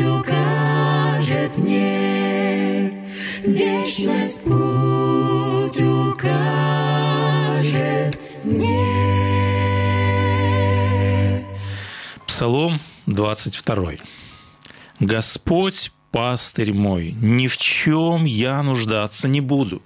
укажет 0.00 1.56
мне. 1.58 3.04
Вечность 3.44 4.42
путь 4.42 5.80
укажет 5.80 6.18
мне. 8.44 9.02
Псалом 12.26 12.80
22. 13.06 13.92
«Господь, 15.00 15.92
пастырь 16.10 16.72
мой, 16.72 17.12
ни 17.20 17.48
в 17.48 17.56
чем 17.56 18.24
я 18.24 18.62
нуждаться 18.62 19.28
не 19.28 19.40
буду. 19.40 19.82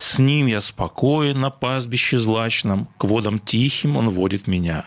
С 0.00 0.18
ним 0.18 0.46
я 0.46 0.62
спокоен 0.62 1.38
на 1.38 1.50
пастбище 1.50 2.16
злачном, 2.16 2.88
к 2.96 3.04
водам 3.04 3.38
тихим 3.38 3.98
он 3.98 4.08
водит 4.08 4.46
меня. 4.46 4.86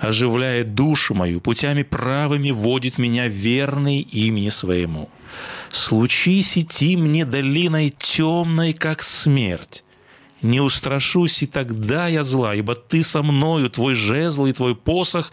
Оживляет 0.00 0.74
душу 0.74 1.14
мою, 1.14 1.42
путями 1.42 1.82
правыми 1.82 2.50
водит 2.50 2.96
меня 2.96 3.28
верный 3.28 4.00
имени 4.00 4.48
своему. 4.48 5.10
Случись 5.70 6.56
идти 6.56 6.96
мне 6.96 7.26
долиной 7.26 7.90
темной, 7.90 8.72
как 8.72 9.02
смерть. 9.02 9.84
Не 10.40 10.62
устрашусь 10.62 11.42
и 11.42 11.46
тогда 11.46 12.08
я 12.08 12.22
зла, 12.22 12.54
ибо 12.54 12.74
ты 12.74 13.02
со 13.02 13.22
мною, 13.22 13.68
твой 13.68 13.94
жезл 13.94 14.46
и 14.46 14.54
твой 14.54 14.74
посох 14.74 15.30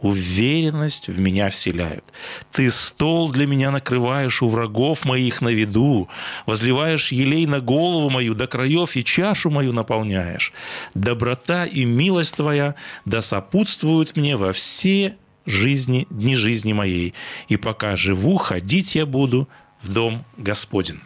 уверенность 0.00 1.08
в 1.08 1.20
меня 1.20 1.48
вселяют. 1.48 2.04
Ты 2.52 2.70
стол 2.70 3.30
для 3.30 3.46
меня 3.46 3.70
накрываешь 3.70 4.42
у 4.42 4.48
врагов 4.48 5.04
моих 5.04 5.40
на 5.40 5.48
виду, 5.48 6.08
возливаешь 6.46 7.12
елей 7.12 7.46
на 7.46 7.60
голову 7.60 8.10
мою 8.10 8.34
до 8.34 8.46
краев 8.46 8.96
и 8.96 9.04
чашу 9.04 9.50
мою 9.50 9.72
наполняешь. 9.72 10.52
Доброта 10.94 11.66
и 11.66 11.84
милость 11.84 12.36
твоя 12.36 12.74
да 13.04 13.20
сопутствуют 13.20 14.16
мне 14.16 14.36
во 14.36 14.52
все 14.52 15.16
жизни, 15.46 16.06
дни 16.10 16.34
жизни 16.34 16.72
моей, 16.72 17.14
и 17.48 17.56
пока 17.56 17.96
живу, 17.96 18.36
ходить 18.36 18.96
я 18.96 19.06
буду 19.06 19.48
в 19.80 19.88
дом 19.88 20.24
Господень. 20.36 21.00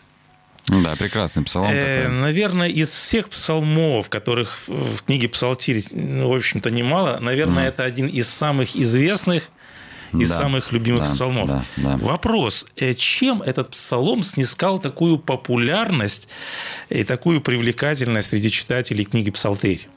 Да, 0.69 0.95
прекрасный 0.97 1.43
псалом 1.43 1.71
Э, 1.73 2.03
такой. 2.05 2.19
наверное, 2.19 2.69
из 2.69 2.91
всех 2.91 3.29
псалмов, 3.31 4.09
которых 4.09 4.59
в 4.69 5.03
книге 5.05 5.29
Псалтирь, 5.29 5.83
ну, 5.91 6.29
в 6.29 6.37
общем-то, 6.37 6.71
немало, 6.71 7.19
наверное, 7.21 7.69
это 7.69 7.83
один 7.85 8.07
из 8.07 8.29
самых 8.29 8.77
известных 8.77 9.51
и 10.13 10.25
Да, 10.25 10.37
самых 10.37 10.73
любимых 10.73 11.03
да, 11.05 11.07
псалмов. 11.07 11.49
да, 11.49 11.65
да. 11.77 11.97
Вопрос, 11.97 12.67
э, 12.77 12.95
чем 12.95 13.43
этот 13.43 13.71
псалом 13.71 14.23
снискал 14.23 14.79
такую 14.79 15.19
популярность 15.19 16.29
и 16.89 17.05
такую 17.05 17.41
привлекательность 17.41 18.29
среди 18.31 18.51
читателей 18.51 19.05
книги 19.05 19.31
Псалтырь? 19.31 19.89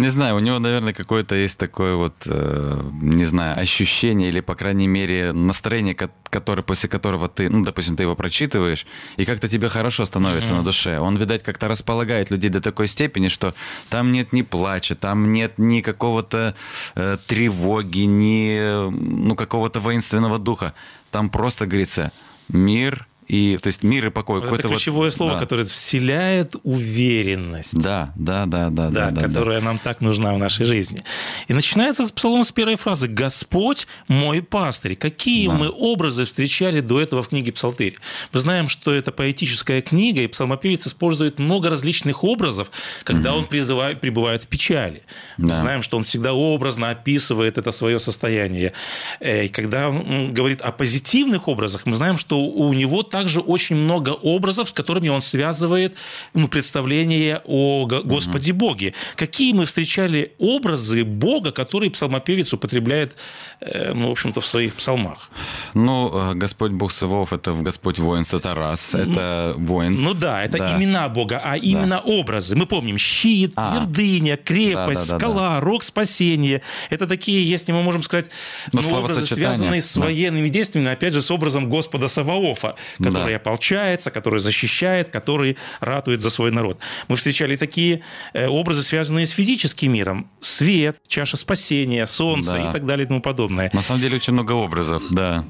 Не 0.00 0.08
знаю, 0.10 0.36
у 0.36 0.38
него, 0.38 0.58
наверное, 0.58 0.92
какое-то 0.92 1.34
есть 1.34 1.58
такое 1.58 1.94
вот, 1.96 2.14
э, 2.26 2.80
не 3.02 3.24
знаю, 3.24 3.58
ощущение 3.60 4.28
или, 4.28 4.40
по 4.40 4.54
крайней 4.54 4.86
мере, 4.86 5.32
настроение, 5.32 5.94
ко- 5.94 6.10
которое, 6.30 6.62
после 6.62 6.88
которого 6.88 7.28
ты, 7.28 7.48
ну, 7.50 7.64
допустим, 7.64 7.96
ты 7.96 8.02
его 8.04 8.14
прочитываешь, 8.14 8.86
и 9.16 9.24
как-то 9.24 9.48
тебе 9.48 9.68
хорошо 9.68 10.04
становится 10.04 10.54
на 10.54 10.62
душе. 10.64 10.98
Он, 11.00 11.16
видать, 11.16 11.42
как-то 11.42 11.68
располагает 11.68 12.30
людей 12.30 12.50
до 12.50 12.60
такой 12.60 12.86
степени, 12.88 13.28
что 13.28 13.54
там 13.90 14.12
нет 14.12 14.32
ни 14.32 14.42
плача, 14.42 14.94
там 14.94 15.32
нет 15.32 15.58
ни 15.58 15.80
какого-то 15.80 16.54
э, 16.94 17.16
тревоги, 17.26 18.00
ни, 18.06 18.90
ну, 18.90 19.34
какого-то 19.34 19.80
воинственного 19.80 20.38
духа. 20.38 20.72
Там 21.10 21.30
просто 21.30 21.66
говорится 21.66 22.12
мир 22.48 23.06
и, 23.28 23.58
то 23.58 23.66
есть 23.68 23.82
мир 23.82 24.06
и 24.06 24.10
покой. 24.10 24.36
Вот 24.40 24.44
это 24.44 24.50
Какой-то 24.50 24.68
вот- 24.68 24.76
ключевое 24.76 25.10
слово, 25.10 25.34
да. 25.34 25.38
которое 25.40 25.64
вселяет 25.66 26.56
уверенность. 26.64 27.78
Да, 27.78 28.12
да, 28.16 28.46
да, 28.46 28.70
да, 28.70 28.88
да, 28.88 28.90
да, 28.90 29.10
да, 29.10 29.20
да. 29.20 29.28
которая 29.28 29.60
нам 29.60 29.78
так 29.78 30.00
нужна 30.00 30.34
в 30.34 30.38
нашей 30.38 30.64
жизни. 30.64 31.02
И 31.48 31.52
начинается 31.52 32.06
с 32.06 32.10
псалом 32.12 32.44
с 32.44 32.52
первой 32.52 32.76
фразы 32.76 33.08
«Господь 33.08 33.86
мой 34.08 34.42
пастырь». 34.42 34.96
Какие 34.96 35.46
Да. 35.48 35.54
мы 35.54 35.68
образы 35.70 36.24
встречали 36.24 36.80
до 36.80 37.00
этого 37.00 37.22
в 37.22 37.28
книге 37.28 37.52
«Псалтырь»? 37.52 37.96
Мы 38.32 38.40
знаем, 38.40 38.68
что 38.68 38.92
это 38.92 39.12
поэтическая 39.12 39.82
книга, 39.82 40.22
и 40.22 40.26
псалмопевец 40.26 40.86
использует 40.86 41.38
много 41.38 41.70
различных 41.70 42.24
образов, 42.24 42.70
когда 43.04 43.34
он 43.34 43.44
призывает, 43.46 44.00
пребывает 44.00 44.44
в 44.44 44.48
печали. 44.48 45.02
Мы 45.36 45.48
Да. 45.48 45.56
знаем, 45.56 45.82
что 45.82 45.96
он 45.96 46.04
всегда 46.04 46.32
образно 46.32 46.90
описывает 46.90 47.58
это 47.58 47.70
свое 47.70 47.98
состояние. 47.98 48.72
Э, 49.20 49.44
И 49.44 49.48
когда 49.48 49.88
он 49.88 50.34
говорит 50.34 50.60
о 50.62 50.72
позитивных 50.72 51.48
образах, 51.48 51.86
мы 51.86 51.94
знаем, 51.96 52.18
что 52.18 52.40
у 52.40 52.72
него 52.72 53.02
также 53.18 53.40
очень 53.40 53.74
много 53.76 54.10
образов, 54.10 54.68
с 54.68 54.72
которыми 54.72 55.08
он 55.08 55.20
связывает 55.20 55.96
ну, 56.34 56.46
представление 56.46 57.40
о 57.46 57.84
Го- 57.86 58.02
Господе 58.04 58.52
Боге. 58.52 58.94
Какие 59.16 59.52
мы 59.54 59.64
встречали 59.64 60.32
образы 60.38 61.02
Бога, 61.04 61.50
которые 61.50 61.90
псалмопевец 61.90 62.52
употребляет, 62.54 63.16
э, 63.60 63.92
ну, 63.94 64.08
в 64.08 64.10
общем-то, 64.12 64.40
в 64.40 64.46
своих 64.46 64.74
псалмах? 64.74 65.30
Ну, 65.74 66.10
э, 66.14 66.34
Господь 66.34 66.70
Бог 66.70 66.92
Савов, 66.92 67.32
это 67.32 67.52
Господь 67.54 67.98
воинств, 67.98 68.34
это 68.34 68.54
раз, 68.54 68.94
это 68.94 69.54
воинств. 69.58 70.04
Ну 70.06 70.14
да, 70.14 70.44
это 70.44 70.58
Да. 70.58 70.76
имена 70.76 71.08
Бога, 71.08 71.40
а 71.44 71.56
именно 71.56 71.98
образы. 72.00 72.54
Мы 72.54 72.66
помним 72.66 72.98
щит, 72.98 73.52
А. 73.56 73.72
твердыня, 73.72 74.36
крепость, 74.36 75.10
Да-да-да-да. 75.10 75.18
скала, 75.18 75.60
рог 75.60 75.82
спасения. 75.82 76.62
Это 76.90 77.06
такие, 77.08 77.44
если 77.44 77.72
мы 77.72 77.82
можем 77.82 78.02
сказать, 78.02 78.26
Ну, 78.72 78.80
ну, 78.82 78.96
образы, 78.98 79.26
связанные 79.26 79.82
с 79.82 79.94
да. 79.96 80.02
военными 80.02 80.48
действиями, 80.48 80.88
опять 80.92 81.14
же, 81.14 81.20
с 81.20 81.30
образом 81.32 81.68
Господа 81.68 82.06
Саваофа, 82.06 82.74
который 83.10 83.32
Да. 83.32 83.36
ополчается, 83.36 84.10
который 84.10 84.40
защищает, 84.40 85.10
который 85.10 85.56
ратует 85.80 86.22
за 86.22 86.30
свой 86.30 86.50
народ. 86.50 86.78
Мы 87.08 87.16
встречали 87.16 87.56
такие 87.56 88.02
э, 88.34 88.46
образы, 88.48 88.82
связанные 88.82 89.26
с 89.26 89.30
физическим 89.30 89.92
миром. 89.92 90.30
Свет, 90.40 90.96
чаша 91.08 91.36
спасения, 91.36 92.06
солнце 92.06 92.52
Да. 92.52 92.70
и 92.70 92.72
так 92.72 92.86
далее 92.86 93.04
и 93.04 93.08
тому 93.08 93.20
подобное. 93.20 93.70
На 93.72 93.82
самом 93.82 94.00
деле 94.00 94.16
очень 94.16 94.32
много 94.32 94.52
образов, 94.52 95.02
да. 95.10 95.44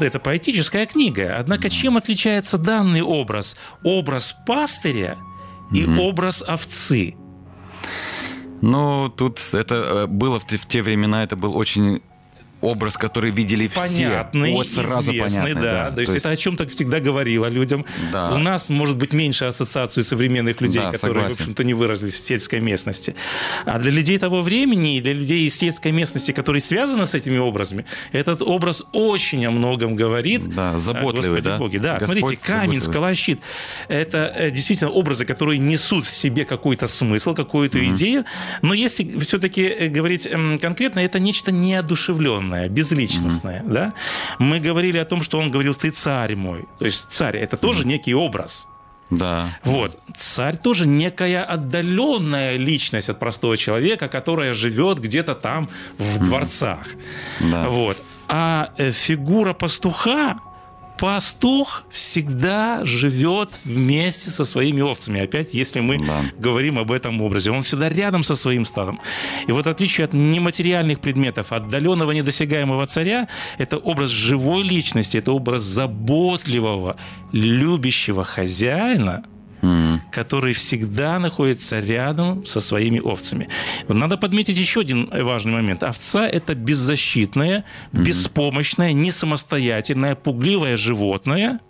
Это 0.00 0.18
поэтическая 0.18 0.86
книга. 0.86 1.36
Однако 1.38 1.70
чем 1.70 1.96
отличается 1.96 2.58
данный 2.58 3.02
образ? 3.02 3.56
Образ 3.84 4.34
пастыря 4.46 5.16
и 5.72 5.84
образ 5.86 6.42
овцы. 6.46 7.14
Ну, 8.62 9.08
тут 9.14 9.40
это 9.52 9.74
э, 9.74 10.06
было 10.06 10.40
в 10.40 10.46
те, 10.46 10.56
в 10.56 10.66
те 10.66 10.80
времена, 10.82 11.22
это 11.22 11.36
был 11.36 11.56
очень 11.56 12.00
образ, 12.64 12.96
который 12.96 13.30
видели 13.30 13.68
понятный, 13.68 14.48
все. 14.48 14.54
Вот 14.54 14.66
сразу 14.66 15.10
известный, 15.10 15.42
понятный, 15.42 15.62
да. 15.62 15.90
То, 15.90 16.00
есть 16.00 16.14
это 16.14 16.30
о 16.30 16.36
чем-то 16.36 16.66
всегда 16.68 17.00
говорило 17.00 17.46
людям. 17.46 17.84
Да. 18.12 18.34
У 18.34 18.38
нас 18.38 18.70
может 18.70 18.96
быть 18.96 19.12
меньше 19.12 19.44
ассоциаций 19.44 20.02
современных 20.02 20.60
людей, 20.60 20.80
Да, 20.80 20.90
которые, 20.92 21.14
согласен. 21.14 21.36
в 21.36 21.40
общем-то, 21.40 21.64
не 21.64 21.74
выразились 21.74 22.18
в 22.20 22.24
сельской 22.24 22.60
местности. 22.60 23.14
А 23.66 23.78
для 23.78 23.92
людей 23.92 24.18
того 24.18 24.42
времени 24.42 25.00
для 25.04 25.12
людей 25.12 25.46
из 25.46 25.54
сельской 25.54 25.92
местности, 25.92 26.32
которые 26.32 26.62
связаны 26.62 27.04
с 27.06 27.14
этими 27.14 27.38
образами, 27.38 27.84
этот 28.12 28.42
образ 28.42 28.82
очень 28.92 29.44
о 29.46 29.50
многом 29.50 29.96
говорит. 29.96 30.48
Да, 30.50 30.72
о 30.74 30.78
заботливый, 30.78 31.40
Господе 31.40 31.48
да? 31.50 31.58
Боге. 31.58 31.78
Да, 31.78 31.98
Господь 31.98 32.18
смотрите, 32.18 32.46
камень, 32.46 32.80
заботливый. 32.80 32.80
скала, 32.80 33.14
щит. 33.14 33.40
Это 33.88 34.32
э, 34.34 34.50
действительно 34.50 34.90
образы, 34.90 35.26
которые 35.26 35.58
несут 35.58 36.06
в 36.06 36.10
себе 36.10 36.44
какой-то 36.44 36.86
смысл, 36.86 37.34
какую-то 37.34 37.86
идею. 37.88 38.24
Но 38.62 38.72
если 38.74 39.18
все-таки 39.20 39.88
говорить 39.88 40.26
эм, 40.26 40.58
конкретно, 40.58 41.00
это 41.00 41.18
нечто 41.18 41.52
неодушевленное, 41.52 42.53
безличностное. 42.68 43.62
Да? 43.64 43.92
Мы 44.38 44.60
говорили 44.60 44.98
о 44.98 45.04
том, 45.04 45.22
что 45.22 45.38
он 45.38 45.50
говорил 45.50 45.74
«ты 45.74 45.90
царь 45.90 46.34
мой». 46.36 46.64
То 46.78 46.84
есть 46.84 47.06
царь– 47.10 47.36
это 47.38 47.56
тоже 47.56 47.86
некий 47.86 48.14
образ. 48.14 48.66
Да. 49.10 49.58
Вот. 49.64 49.98
Царь 50.16 50.56
тоже 50.56 50.86
некая 50.86 51.44
отдаленная 51.44 52.56
личность 52.56 53.10
от 53.10 53.18
простого 53.18 53.56
человека, 53.56 54.08
которая 54.08 54.54
живет 54.54 54.98
где-то 54.98 55.34
там 55.34 55.68
в 55.98 56.24
дворцах. 56.24 56.86
Да. 57.40 57.68
Вот. 57.68 57.98
А 58.28 58.70
э, 58.78 58.90
фигура 58.90 59.52
пастуха, 59.52 60.38
пастух 60.98 61.84
всегда 61.90 62.84
живет 62.84 63.58
вместе 63.64 64.30
со 64.30 64.44
своими 64.44 64.80
овцами. 64.82 65.20
Опять, 65.20 65.52
если 65.54 65.80
мы 65.80 65.98
Да. 65.98 66.20
говорим 66.38 66.78
об 66.78 66.92
этом 66.92 67.20
образе, 67.20 67.50
он 67.50 67.62
всегда 67.62 67.88
рядом 67.88 68.22
со 68.22 68.34
своим 68.34 68.64
стадом. 68.64 69.00
И 69.48 69.52
вот 69.52 69.66
в 69.66 69.68
отличие 69.68 70.04
от 70.04 70.12
нематериальных 70.12 71.00
предметов, 71.00 71.52
отдаленного 71.52 72.12
недосягаемого 72.12 72.86
царя, 72.86 73.28
это 73.58 73.76
образ 73.78 74.10
живой 74.10 74.62
личности, 74.62 75.18
это 75.18 75.32
образ 75.32 75.62
заботливого, 75.62 76.96
любящего 77.32 78.24
хозяина, 78.24 79.24
который 80.10 80.52
всегда 80.52 81.18
находится 81.18 81.80
рядом 81.80 82.44
со 82.46 82.60
своими 82.60 83.00
овцами. 83.00 83.48
Надо 83.88 84.16
подметить 84.16 84.58
еще 84.58 84.80
один 84.80 85.08
важный 85.10 85.52
момент. 85.52 85.82
Овца– 85.82 86.28
это 86.28 86.54
беззащитное, 86.54 87.64
беспомощное, 87.92 88.92
не 88.92 89.10
самостоятельное, 89.10 90.14
пугливое 90.14 90.76
животное. 90.76 91.60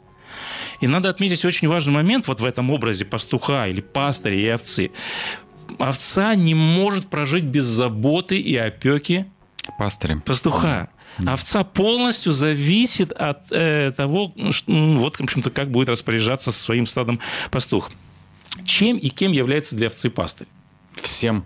И 0.80 0.86
надо 0.86 1.08
отметить 1.08 1.44
очень 1.44 1.68
важный 1.68 1.92
момент 1.92 2.28
вот 2.28 2.40
в 2.40 2.44
этом 2.44 2.70
образе 2.70 3.04
пастуха 3.04 3.68
или 3.68 3.80
пастыря 3.80 4.36
и 4.36 4.48
овцы. 4.48 4.90
Овца 5.78 6.34
не 6.34 6.54
может 6.54 7.06
прожить 7.06 7.44
без 7.44 7.64
заботы 7.64 8.38
и 8.38 8.56
опеки 8.56 9.26
Пастырем. 9.78 10.20
пастуха. 10.20 10.88
Овца 11.26 11.64
полностью 11.64 12.32
зависит 12.32 13.12
от 13.12 13.40
э, 13.50 13.92
того, 13.96 14.32
ш- 14.50 14.64
м, 14.66 14.98
вот, 14.98 15.16
в 15.16 15.20
общем-то, 15.22 15.50
как 15.50 15.70
будет 15.70 15.88
распоряжаться 15.88 16.50
со 16.52 16.58
своим 16.60 16.86
стадом 16.86 17.20
пастух. 17.50 17.90
Чем 18.64 18.96
и 18.98 19.08
кем 19.08 19.32
является 19.32 19.76
для 19.76 19.88
овцы 19.88 20.10
пастырь? 20.10 20.46
Всем. 20.94 21.44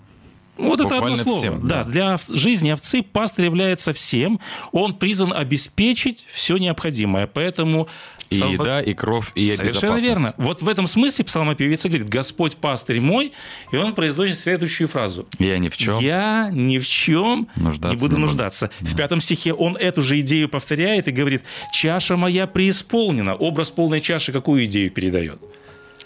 Вот 0.56 0.81
это 0.81 0.88
одно 0.88 0.97
Буквально 0.99 1.23
слово. 1.23 1.38
всем, 1.38 1.69
да. 1.69 1.85
да. 1.85 1.91
для 1.91 2.15
ов- 2.15 2.26
жизни 2.29 2.70
овцы 2.70 3.03
пастырь 3.03 3.44
является 3.44 3.93
всем. 3.93 4.41
Он 4.73 4.93
призван 4.94 5.32
обеспечить 5.32 6.26
все 6.32 6.56
необходимое. 6.56 7.26
Поэтому 7.29 7.88
И 8.30 8.36
псалмо- 8.38 8.52
еда, 8.52 8.80
и 8.82 8.94
кровь, 8.94 9.32
и 9.34 9.54
Совершенно 9.54 9.96
верно. 9.98 10.34
Вот 10.36 10.60
в 10.62 10.69
этом 10.69 10.86
смысле 10.86 11.25
псалмопевец 11.25 11.84
и 11.86 11.88
говорит, 11.88 12.08
Господь 12.08 12.56
пастырь 12.56 13.00
мой, 13.00 13.32
и 13.72 13.76
он 13.76 13.94
произносит 13.94 14.38
следующую 14.38 14.88
фразу. 14.88 15.26
Я 15.38 15.58
ни 15.58 15.69
в 15.69 15.76
чем. 15.76 15.98
Я 16.00 16.50
ни 16.52 16.78
в 16.78 16.86
чем 16.86 17.48
Нуждаться 17.56 17.94
не 17.94 18.00
буду 18.00 18.16
не 18.16 18.22
буду. 18.22 18.26
нуждаться. 18.26 18.70
В 18.80 18.94
пятом 18.96 19.20
стихе 19.20 19.52
он 19.54 19.76
эту 19.76 20.02
же 20.02 20.20
идею 20.20 20.48
повторяет 20.48 21.08
и 21.08 21.10
говорит, 21.10 21.42
чаша 21.72 22.16
моя 22.16 22.46
преисполнена. 22.46 23.34
Образ 23.34 23.70
полной 23.70 24.00
чаши 24.00 24.32
какую 24.32 24.64
идею 24.66 24.90
передает? 24.90 25.40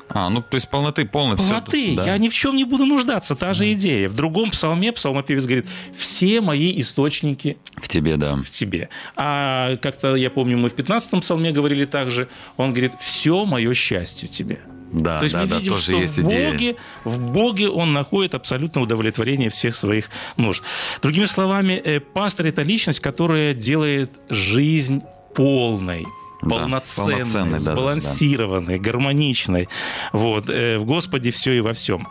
А, 0.08 0.28
ну, 0.28 0.42
то 0.42 0.56
есть 0.56 0.68
полноты 0.68 1.04
полно. 1.06 1.36
всё- 1.36 1.48
Полноты. 1.48 1.94
да. 1.96 2.04
Я 2.04 2.18
ни 2.18 2.28
в 2.28 2.34
чем 2.34 2.56
не 2.56 2.64
буду 2.64 2.84
нуждаться. 2.84 3.34
Та 3.34 3.54
же 3.54 3.72
идея. 3.72 4.08
В 4.08 4.14
другом 4.14 4.50
псалме 4.50 4.92
псалмопевец 4.92 5.44
говорит, 5.46 5.66
все 5.96 6.40
мои 6.40 6.78
источники 6.80 7.56
К 7.76 7.88
тебе, 7.88 8.16
да. 8.16 8.36
в 8.36 8.50
тебе. 8.50 8.88
А 9.16 9.76
как-то, 9.76 10.14
я 10.14 10.30
помню, 10.30 10.58
мы 10.58 10.68
в 10.68 10.74
15-м 10.74 11.20
псалме 11.20 11.50
говорили 11.52 11.84
также, 11.86 12.28
он 12.56 12.70
говорит, 12.72 12.92
все 13.00 13.44
мое 13.46 13.72
счастье 13.74 14.28
в 14.28 14.30
тебе. 14.30 14.60
Да, 14.92 15.18
То 15.20 15.24
есть 15.24 15.34
да, 15.34 15.40
мы 15.42 15.46
да, 15.48 15.56
видим, 15.56 15.70
тоже 15.70 15.82
что 15.84 15.92
есть 15.92 16.18
в 16.18 16.28
идея. 16.28 16.50
Боге, 16.52 16.76
в 17.04 17.18
Боге 17.20 17.68
он 17.70 17.94
находит 17.94 18.34
абсолютно 18.34 18.82
удовлетворение 18.82 19.48
всех 19.48 19.74
своих 19.74 20.10
нужд. 20.36 20.62
Другими 21.00 21.24
словами, 21.24 21.72
э, 21.82 22.00
пастор– 22.00 22.44
это 22.48 22.60
личность, 22.60 23.00
которая 23.00 23.54
делает 23.54 24.10
жизнь 24.28 25.00
полной 25.34 26.04
Да, 26.42 26.48
полноценной, 26.56 27.14
полноценной, 27.18 27.58
да, 27.58 28.60
да, 28.60 28.78
гармоничной. 28.78 29.68
Вот. 30.12 30.48
э, 30.48 30.78
В 30.78 30.84
Господе 30.84 31.30
все 31.30 31.52
и 31.52 31.60
во 31.60 31.72
всем. 31.72 32.08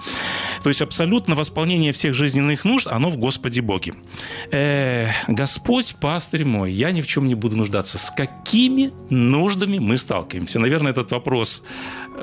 То 0.63 0.69
есть 0.69 0.81
абсолютно 0.81 1.35
восполнение 1.35 1.91
всех 1.91 2.13
жизненных 2.13 2.63
нужд, 2.65 2.87
оно 2.87 3.09
в 3.09 3.17
Господе 3.17 3.61
Боге. 3.61 3.93
Э, 4.51 5.09
Господь, 5.27 5.95
пастырь 5.99 6.45
мой, 6.45 6.71
я 6.71 6.91
ни 6.91 7.01
в 7.01 7.07
чем 7.07 7.27
не 7.27 7.35
буду 7.35 7.57
нуждаться. 7.57 7.97
С 7.97 8.09
какими 8.11 8.91
нуждами 9.09 9.79
мы 9.79 9.97
сталкиваемся? 9.97 10.59
Наверное, 10.59 10.91
этот 10.91 11.11
вопрос, 11.11 11.63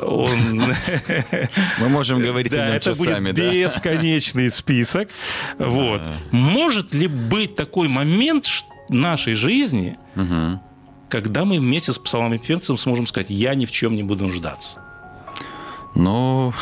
он... 0.00 0.72
Мы 1.78 1.88
можем 1.88 2.20
говорить 2.20 2.52
о 2.52 2.56
Да, 2.56 2.66
нем 2.66 2.74
это 2.76 2.94
часами, 2.94 3.32
будет 3.32 3.44
да. 3.44 3.52
бесконечный 3.52 4.50
список. 4.50 5.10
Вот. 5.58 6.02
Может 6.30 6.94
ли 6.94 7.06
быть 7.06 7.54
такой 7.54 7.88
момент 7.88 8.46
нашей 8.88 9.34
жизни, 9.34 9.96
когда 11.08 11.44
мы 11.44 11.58
вместе 11.58 11.92
с 11.92 11.98
псалмопевцем 11.98 12.76
сможем 12.76 13.06
сказать, 13.06 13.30
я 13.30 13.54
ни 13.54 13.66
в 13.66 13.70
чем 13.70 13.96
не 13.96 14.02
буду 14.02 14.24
нуждаться? 14.24 14.80
Ну, 15.94 16.52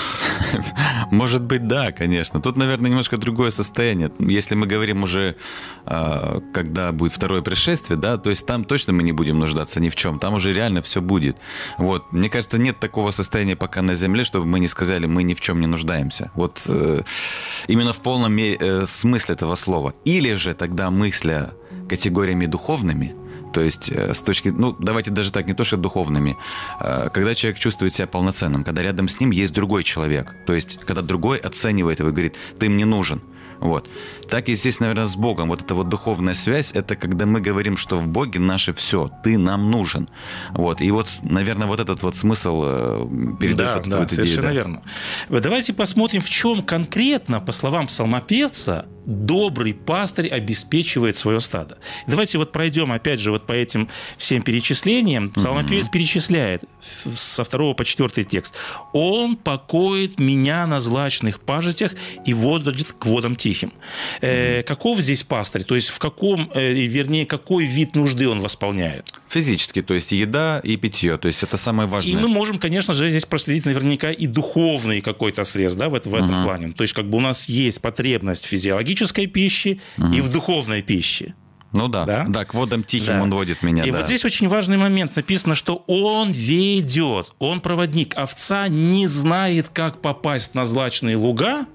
может 1.10 1.42
быть, 1.42 1.66
да, 1.66 1.90
конечно. 1.90 2.40
Тут, 2.40 2.56
наверное, 2.56 2.90
немножко 2.90 3.18
другое 3.18 3.50
состояние. 3.50 4.10
Если 4.18 4.54
мы 4.54 4.66
говорим 4.66 5.02
уже, 5.02 5.36
а, 5.84 6.40
когда 6.54 6.92
будет 6.92 7.12
второе 7.12 7.42
пришествие, 7.42 7.98
да, 7.98 8.16
то 8.16 8.30
есть 8.30 8.46
там 8.46 8.64
точно 8.64 8.94
мы 8.94 9.02
не 9.02 9.12
будем 9.12 9.38
нуждаться 9.38 9.80
ни 9.80 9.88
в 9.88 9.96
чем. 9.96 10.18
Там 10.18 10.34
уже 10.34 10.52
реально 10.54 10.80
все 10.80 11.02
будет. 11.02 11.36
Вот. 11.76 12.12
Мне 12.12 12.30
кажется, 12.30 12.58
нет 12.58 12.78
такого 12.80 13.10
состояния 13.10 13.56
пока 13.56 13.82
на 13.82 13.94
Земле, 13.94 14.24
чтобы 14.24 14.46
мы 14.46 14.60
не 14.60 14.68
сказали, 14.68 15.06
мы 15.06 15.22
ни 15.22 15.34
в 15.34 15.40
чем 15.40 15.60
не 15.60 15.66
нуждаемся. 15.66 16.30
Вот 16.34 16.64
э, 16.68 17.02
именно 17.68 17.92
в 17.92 17.98
полном 17.98 18.36
э, 18.38 18.86
смысле 18.86 19.34
этого 19.34 19.54
слова. 19.56 19.92
Или 20.04 20.32
же 20.34 20.54
тогда 20.54 20.90
мысля 20.90 21.50
категориями 21.88 22.46
духовными, 22.46 23.14
то 23.56 23.62
есть 23.62 23.90
э, 23.90 24.12
с 24.12 24.20
точки, 24.20 24.48
ну, 24.48 24.76
давайте 24.78 25.10
даже 25.10 25.32
так, 25.32 25.46
не 25.46 25.54
то, 25.54 25.64
что 25.64 25.78
духовными, 25.78 26.36
э, 26.78 27.08
когда 27.10 27.34
человек 27.34 27.58
чувствует 27.58 27.94
себя 27.94 28.06
полноценным, 28.06 28.64
когда 28.64 28.82
рядом 28.82 29.08
с 29.08 29.18
ним 29.18 29.30
есть 29.30 29.54
другой 29.54 29.82
человек, 29.82 30.34
то 30.46 30.52
есть 30.52 30.78
когда 30.84 31.00
другой 31.00 31.38
оценивает 31.38 32.00
его 32.00 32.10
и 32.10 32.12
говорит, 32.12 32.36
ты 32.58 32.68
мне 32.68 32.84
нужен. 32.84 33.22
Вот. 33.60 33.88
Так 34.28 34.48
и 34.48 34.54
здесь, 34.54 34.80
наверное, 34.80 35.06
с 35.06 35.16
Богом. 35.16 35.48
Вот 35.48 35.62
эта 35.62 35.74
вот 35.74 35.88
духовная 35.88 36.34
связь, 36.34 36.72
это 36.72 36.96
когда 36.96 37.26
мы 37.26 37.40
говорим, 37.40 37.76
что 37.76 37.96
в 37.96 38.08
Боге 38.08 38.40
наше 38.40 38.72
все, 38.72 39.10
ты 39.22 39.38
нам 39.38 39.70
нужен. 39.70 40.08
Вот. 40.50 40.80
И 40.80 40.90
вот, 40.90 41.08
наверное, 41.22 41.66
вот 41.66 41.80
этот 41.80 42.02
вот 42.02 42.16
смысл 42.16 42.62
э, 42.64 43.06
передает 43.40 43.72
да, 43.72 43.78
вот 43.78 43.88
да, 43.88 43.98
вот 43.98 44.12
идею, 44.12 44.26
совершенно 44.26 44.48
да. 44.48 44.52
верно. 44.52 44.82
Давайте 45.28 45.72
посмотрим, 45.72 46.20
в 46.20 46.28
чем 46.28 46.62
конкретно, 46.62 47.40
по 47.40 47.52
словам 47.52 47.86
псалмопевца, 47.86 48.86
добрый 49.06 49.72
пастырь 49.72 50.28
обеспечивает 50.28 51.16
свое 51.16 51.40
стадо. 51.40 51.78
Давайте 52.06 52.38
вот 52.38 52.52
пройдем, 52.52 52.92
опять 52.92 53.20
же, 53.20 53.30
вот 53.30 53.46
по 53.46 53.52
этим 53.52 53.88
всем 54.18 54.42
перечислениям. 54.42 55.30
Псалмопевец 55.30 55.88
перечисляет 55.88 56.64
в- 56.80 57.16
со 57.16 57.44
второго 57.44 57.74
по 57.74 57.84
четвертый 57.84 58.24
текст. 58.24 58.54
«Он 58.92 59.36
покоит 59.36 60.18
меня 60.18 60.66
на 60.66 60.80
злачных 60.80 61.40
пажитях 61.40 61.92
и 62.24 62.34
водит 62.34 62.92
к 62.98 63.06
водам 63.06 63.36
тихим». 63.46 63.72
Э, 64.20 64.62
каков 64.62 65.00
здесь 65.00 65.22
пастырь? 65.22 65.64
То 65.64 65.74
есть 65.74 65.88
в 65.88 65.98
каком, 65.98 66.50
э, 66.54 66.72
вернее, 66.72 67.26
какой 67.26 67.64
вид 67.64 67.96
нужды 67.96 68.28
он 68.28 68.40
восполняет? 68.40 69.12
Физически, 69.28 69.82
то 69.82 69.94
есть 69.94 70.12
еда 70.12 70.60
и 70.64 70.76
питье, 70.76 71.16
то 71.16 71.28
есть 71.28 71.42
это 71.42 71.56
самое 71.56 71.88
важное. 71.88 72.12
И 72.12 72.16
мы 72.16 72.28
можем, 72.28 72.58
конечно 72.58 72.94
же, 72.94 73.08
здесь 73.08 73.26
проследить 73.26 73.66
наверняка 73.66 74.10
и 74.10 74.26
духовный 74.26 75.00
какой-то 75.00 75.44
срез 75.44 75.74
да, 75.74 75.88
в, 75.88 75.92
в 75.92 76.14
этом 76.14 76.44
плане. 76.44 76.72
То 76.72 76.82
есть 76.82 76.94
как 76.94 77.08
бы 77.08 77.18
у 77.18 77.20
нас 77.20 77.48
есть 77.48 77.80
потребность 77.80 78.44
в 78.44 78.48
физиологической 78.48 79.26
пище 79.26 79.78
и 80.14 80.20
в 80.20 80.28
духовной 80.30 80.82
пище. 80.82 81.34
Ну 81.72 81.88
да, 81.88 82.04
Да? 82.04 82.24
да, 82.28 82.44
к 82.44 82.54
водам 82.54 82.82
тихим 82.84 83.06
Да. 83.14 83.22
он 83.22 83.30
водит 83.30 83.62
меня, 83.62 83.84
И 83.84 83.90
да. 83.90 83.98
вот 83.98 84.06
здесь 84.06 84.24
очень 84.24 84.48
важный 84.48 84.76
момент. 84.76 85.14
Написано, 85.16 85.54
что 85.54 85.84
он 85.86 86.30
ведет, 86.30 87.34
он 87.38 87.60
проводник. 87.60 88.16
Овца 88.16 88.68
не 88.68 89.06
знает, 89.06 89.68
как 89.72 90.00
попасть 90.00 90.54
на 90.54 90.64
злачные 90.64 91.16
луга 91.16 91.66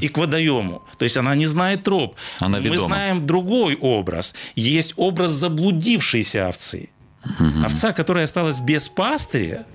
и 0.00 0.08
к 0.08 0.18
водоему. 0.18 0.82
То 0.98 1.04
есть 1.04 1.16
она 1.16 1.34
не 1.34 1.46
знает 1.46 1.84
троп. 1.84 2.16
Она 2.40 2.58
Мы 2.58 2.64
ведома. 2.64 2.86
знаем 2.88 3.26
другой 3.26 3.76
образ. 3.76 4.34
Есть 4.54 4.94
образ 4.96 5.30
заблудившейся 5.32 6.48
овцы. 6.48 6.88
Овца, 7.64 7.92
которая 7.92 8.24
осталась 8.24 8.60
без 8.60 8.88
пастыря, 8.88 9.66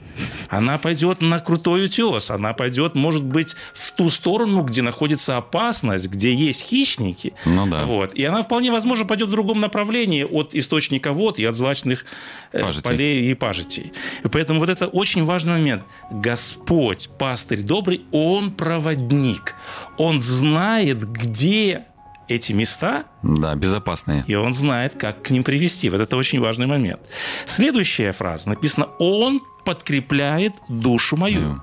Она 0.52 0.78
пойдет 0.78 1.22
на 1.22 1.40
крутой 1.40 1.86
утес. 1.86 2.30
Она 2.30 2.54
пойдет, 2.54 2.94
может 2.94 3.24
быть, 3.24 3.56
в 3.74 3.94
ту 3.94 4.10
сторону, 4.10 4.64
где 4.64 4.82
находится 4.82 5.38
опасность, 5.38 6.10
где 6.10 6.34
есть 6.34 6.62
хищники. 6.64 7.34
Ну 7.46 7.66
да. 7.68 7.86
Вот. 7.86 8.14
И 8.14 8.24
она 8.26 8.44
вполне 8.44 8.70
возможно 8.70 9.06
пойдет 9.06 9.30
в 9.30 9.32
другом 9.32 9.62
направлении 9.62 10.24
от 10.24 10.54
источника 10.54 11.14
вод 11.14 11.40
и 11.40 11.46
от 11.46 11.56
злачных 11.56 12.06
э, 12.52 12.62
Пажитей. 12.62 12.84
полей 12.84 13.32
и 13.32 13.34
пажитей. 13.34 13.94
И 14.26 14.28
поэтому 14.28 14.60
вот 14.60 14.70
это 14.70 14.88
очень 14.88 15.24
важный 15.24 15.54
момент. 15.54 15.84
Господь, 16.12 17.10
пастырь 17.18 17.62
добрый, 17.62 18.02
Он 18.12 18.52
проводник. 18.52 19.56
Он 19.98 20.22
знает, 20.22 21.10
где 21.10 21.86
эти 22.36 22.54
места, 22.54 23.04
Да, 23.24 23.56
безопасные. 23.56 24.24
и 24.28 24.36
он 24.36 24.54
знает, 24.54 24.94
как 24.98 25.22
к 25.24 25.30
ним 25.32 25.44
привести. 25.44 25.90
Вот 25.90 26.02
это 26.02 26.18
очень 26.18 26.40
важный 26.40 26.68
момент. 26.68 27.02
Следующая 27.46 28.12
фраза 28.14 28.50
написана 28.50 28.88
«Он 29.00 29.42
подкрепляет 29.66 30.54
душу 30.70 31.18
мою». 31.18 31.62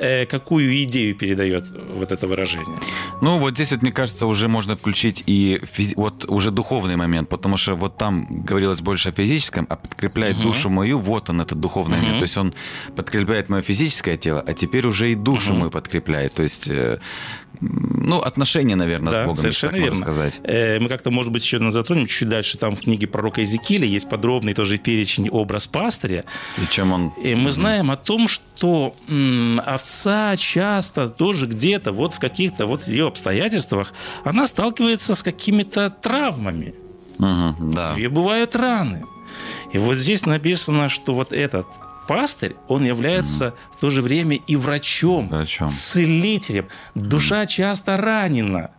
Э, 0.00 0.26
какую 0.26 0.74
идею 0.84 1.14
передает 1.14 1.66
вот 1.70 2.10
это 2.10 2.26
выражение? 2.26 2.76
Ну, 3.22 3.38
вот 3.38 3.54
здесь 3.54 3.70
вот, 3.70 3.82
мне 3.82 3.92
кажется, 3.92 4.26
уже 4.26 4.48
можно 4.48 4.74
включить 4.74 5.22
и 5.26 5.60
физи- 5.62 5.94
вот 5.96 6.24
уже 6.28 6.50
духовный 6.50 6.96
момент, 6.96 7.28
потому 7.28 7.56
что 7.56 7.76
вот 7.76 7.96
там 7.96 8.26
говорилось 8.44 8.80
больше 8.82 9.10
о 9.10 9.12
физическом, 9.12 9.66
а 9.70 9.76
подкрепляет 9.76 10.40
душу 10.40 10.68
мою, 10.68 10.98
вот 10.98 11.30
он, 11.30 11.40
этот 11.40 11.60
духовный 11.60 11.98
момент. 11.98 12.18
То 12.18 12.24
есть 12.24 12.36
он 12.36 12.54
подкрепляет 12.96 13.48
мое 13.48 13.62
физическое 13.62 14.16
тело, 14.16 14.42
а 14.44 14.52
теперь 14.52 14.84
уже 14.86 15.12
и 15.12 15.14
душу 15.14 15.54
мою 15.54 15.70
подкрепляет. 15.70 16.34
То 16.34 16.42
есть, 16.42 16.66
э, 16.68 16.98
ну, 17.60 18.20
отношения, 18.20 18.76
наверное, 18.76 19.10
с 19.12 19.14
Да, 19.14 19.20
Богом, 19.24 19.30
если 19.36 19.42
совершенно 19.42 19.72
так 19.72 19.80
можно 19.80 19.94
верно. 19.98 20.04
сказать. 20.12 20.40
Э, 20.44 20.78
Мы 20.80 20.88
как-то, 20.88 21.10
может 21.10 21.32
быть, 21.32 21.42
еще 21.44 21.70
затронем 21.70 22.06
чуть 22.06 22.28
дальше. 22.28 22.58
Там 22.58 22.76
в 22.76 22.80
книге 22.80 23.06
пророка 23.06 23.40
Иезекииля 23.40 23.86
есть 23.86 24.08
подробный 24.08 24.54
тоже 24.54 24.78
перечень 24.78 25.28
образ 25.30 25.66
пастыря. 25.66 26.24
И 26.62 26.66
чем 26.70 26.92
он... 26.92 27.08
И 27.22 27.34
мы 27.34 27.50
знаем 27.50 27.90
о 27.90 27.96
том, 27.96 28.28
что 28.28 28.96
овца 29.64 30.36
часто 30.36 31.08
тоже 31.08 31.46
где-то, 31.46 31.92
вот 31.92 32.14
в 32.14 32.18
каких-то 32.18 32.66
вот 32.66 32.86
ее 32.88 33.06
обстоятельствах, 33.06 33.92
она 34.24 34.46
сталкивается 34.46 35.14
с 35.14 35.22
какими-то 35.22 35.90
травмами. 35.90 36.74
Мгм, 37.18 37.70
да. 37.70 37.94
И 37.96 38.06
бывают 38.08 38.54
раны. 38.56 39.04
И 39.72 39.78
вот 39.78 39.96
здесь 39.96 40.26
написано, 40.26 40.88
что 40.88 41.14
вот 41.14 41.32
этот 41.32 41.66
пастырь, 42.06 42.56
он 42.68 42.84
является 42.84 43.54
в 43.76 43.80
то 43.80 43.90
же 43.90 44.02
время 44.02 44.36
и 44.36 44.56
врачом, 44.56 45.28
Врачом. 45.28 45.68
целителем. 45.68 46.68
Душа 46.94 47.46
часто 47.46 47.96
ранена. 47.96 48.70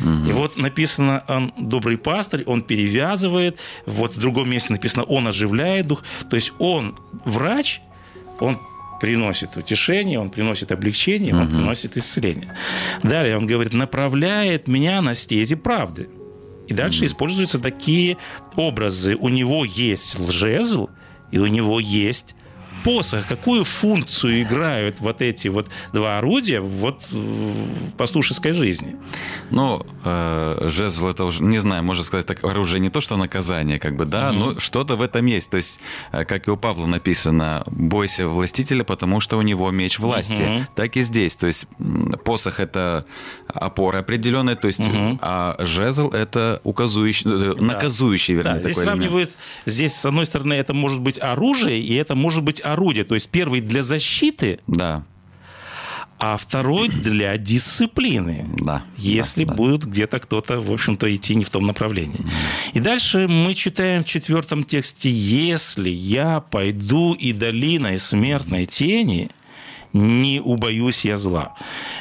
И 0.00 0.30
вот 0.32 0.56
написано, 0.56 1.24
он 1.26 1.52
добрый 1.58 1.98
пастырь, 1.98 2.44
он 2.46 2.62
перевязывает. 2.62 3.58
Вот 3.84 4.14
в 4.14 4.20
другом 4.20 4.48
месте 4.48 4.72
написано, 4.72 5.02
он 5.02 5.26
оживляет 5.26 5.88
дух. 5.88 6.04
То 6.30 6.36
есть 6.36 6.52
он 6.60 6.96
врач, 7.24 7.80
он 8.38 8.60
приносит 9.00 9.56
утешение, 9.56 10.20
он 10.20 10.30
приносит 10.30 10.70
облегчение, 10.70 11.34
он 11.34 11.48
приносит 11.48 11.96
исцеление. 11.96 12.54
Далее 13.02 13.36
он 13.36 13.46
говорит, 13.48 13.72
направляет 13.72 14.68
меня 14.68 15.02
на 15.02 15.14
стези 15.14 15.56
правды. 15.56 16.08
И 16.68 16.74
дальше 16.74 17.06
используются 17.06 17.58
такие 17.58 18.18
образы. 18.54 19.16
У 19.16 19.28
него 19.30 19.64
есть 19.64 20.18
лжезл, 20.18 20.90
и 21.32 21.38
у 21.38 21.46
него 21.46 21.80
есть 21.80 22.36
посох. 22.88 23.26
Какую 23.28 23.64
функцию 23.64 24.42
играют 24.42 25.00
вот 25.00 25.22
эти 25.22 25.48
вот 25.48 25.68
два 25.92 26.18
орудия 26.18 26.60
вот 26.60 27.02
в 27.10 27.92
пастушеской 27.96 28.52
жизни? 28.52 28.96
Ну, 29.50 29.86
э, 30.04 30.68
жезл 30.68 31.08
это 31.08 31.24
уже, 31.24 31.42
не 31.42 31.58
знаю, 31.58 31.82
можно 31.82 32.04
сказать 32.04 32.26
так, 32.26 32.44
оружие 32.44 32.80
не 32.80 32.90
то, 32.90 33.00
что 33.00 33.16
наказание, 33.16 33.78
как 33.78 33.96
бы, 33.96 34.04
да, 34.04 34.32
но 34.32 34.58
что-то 34.58 34.96
в 34.96 35.02
этом 35.02 35.26
есть. 35.26 35.50
То 35.50 35.56
есть, 35.56 35.80
э, 36.12 36.24
как 36.24 36.48
и 36.48 36.50
у 36.50 36.56
Павла 36.56 36.86
написано, 36.86 37.62
бойся 37.66 38.26
властителя, 38.26 38.84
потому 38.84 39.20
что 39.20 39.38
у 39.38 39.42
него 39.42 39.70
меч 39.70 39.98
власти. 39.98 40.42
Мгм. 40.42 40.66
Так 40.74 40.96
и 40.96 41.02
здесь. 41.02 41.36
То 41.36 41.46
есть, 41.46 41.66
посох 42.24 42.60
это 42.60 43.04
опора 43.48 43.98
определенная, 44.00 44.54
то 44.56 44.66
есть, 44.68 44.80
а 45.20 45.56
жезл 45.60 46.10
это 46.10 46.60
указующий, 46.64 47.30
э, 47.30 47.54
наказующий, 47.60 48.34
вернее, 48.34 48.54
Да, 48.54 48.62
здесь 48.62 48.76
такой 48.76 48.84
элемент. 48.84 49.00
сравнивают, 49.02 49.30
здесь, 49.66 49.94
с 49.94 50.06
одной 50.06 50.26
стороны, 50.26 50.54
это 50.54 50.74
может 50.74 51.00
быть 51.00 51.18
оружие, 51.20 51.80
и 51.80 51.94
это 51.94 52.14
может 52.14 52.42
быть 52.42 52.60
орудие. 52.64 53.04
То 53.04 53.14
есть 53.14 53.28
первый 53.30 53.60
для 53.60 53.82
защиты, 53.82 54.60
Да, 54.66 55.02
а 56.20 56.36
второй 56.36 56.88
для 56.88 57.36
дисциплины. 57.38 58.44
да. 58.56 58.82
Если 58.96 59.44
да, 59.44 59.50
да. 59.52 59.56
будет 59.56 59.84
где-то 59.86 60.18
кто-то, 60.18 60.60
в 60.60 60.72
общем-то, 60.72 61.14
идти 61.14 61.36
не 61.36 61.44
в 61.44 61.50
том 61.50 61.64
направлении. 61.64 62.18
И 62.72 62.80
дальше 62.80 63.28
мы 63.28 63.54
читаем 63.54 64.02
в 64.02 64.06
четвертом 64.06 64.64
тексте, 64.64 65.10
если 65.10 65.88
я 65.90 66.40
пойду 66.40 67.12
и 67.12 67.32
долиной 67.32 67.98
смертной 68.00 68.66
тени, 68.66 69.30
не 69.92 70.40
убоюсь 70.40 71.04
я 71.04 71.16
зла. 71.16 71.54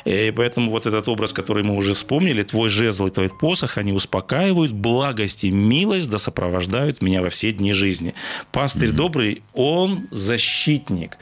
И 0.05 0.33
поэтому 0.35 0.71
вот 0.71 0.85
этот 0.85 1.07
образ, 1.07 1.33
который 1.33 1.63
мы 1.63 1.75
уже 1.75 1.93
вспомнили, 1.93 2.43
твой 2.43 2.69
жезл 2.69 3.07
и 3.07 3.11
твой 3.11 3.29
посох, 3.29 3.77
они 3.77 3.93
успокаивают, 3.93 4.71
благость 4.71 5.43
и 5.43 5.51
милость 5.51 6.09
да 6.09 6.17
сопровождают 6.17 7.01
меня 7.01 7.21
во 7.21 7.29
все 7.29 7.51
дни 7.51 7.73
жизни. 7.73 8.13
Пастырь 8.51 8.91
добрый, 8.91 9.43
он 9.53 10.07
защитник. 10.11 11.17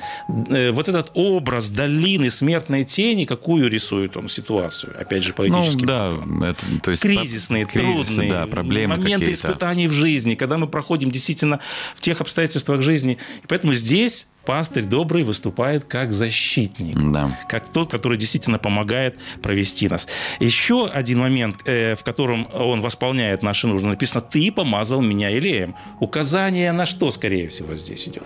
Э, 0.50 0.72
Вот 0.72 0.88
этот 0.88 1.12
образ 1.14 1.70
долины 1.70 2.30
смертной 2.30 2.84
тени, 2.84 3.26
какую 3.26 3.70
рисует 3.70 4.18
он 4.18 4.30
ситуацию? 4.30 4.94
Опять 5.00 5.24
же, 5.24 5.30
Ну, 5.30 5.36
поэтическим 5.36 5.88
да, 5.88 6.12
путем. 6.12 6.44
это, 6.44 6.66
то 6.82 6.92
есть... 6.92 7.02
Кризисные, 7.02 7.66
кризисы, 7.66 8.16
трудные 8.16 8.32
да, 8.32 8.48
проблемы 8.48 8.98
моменты 8.98 9.32
испытаний 9.32 9.88
в 9.88 9.92
жизни, 9.92 10.36
когда 10.36 10.58
мы 10.58 10.68
проходим 10.68 11.12
действительно 11.12 11.60
в 11.96 12.02
тех 12.02 12.22
обстоятельствах 12.22 12.82
жизни. 12.82 13.18
И 13.44 13.48
поэтому 13.48 13.74
здесь 13.74 14.28
пастырь 14.46 14.84
добрый 14.86 15.24
выступает 15.24 15.86
как 15.86 16.12
защитник. 16.12 16.96
Да. 17.12 17.38
Как 17.50 17.68
тот, 17.68 17.92
который 17.92 18.18
действительно 18.18 18.60
помогает 18.60 19.20
провести 19.42 19.88
нас. 19.90 20.08
Еще 20.40 20.88
один 20.88 21.20
момент, 21.20 21.58
э, 21.66 21.96
в 21.96 22.04
котором 22.04 22.48
он 22.54 22.82
восполняет 22.82 23.44
наши 23.44 23.68
нужды, 23.68 23.88
написано 23.88 24.22
«Ты 24.22 24.52
помазал 24.52 25.02
меня 25.02 25.30
елеем». 25.30 25.76
Указание 26.00 26.72
на 26.72 26.86
что, 26.86 27.12
скорее 27.12 27.48
всего, 27.50 27.76
здесь 27.76 28.08
идет? 28.08 28.24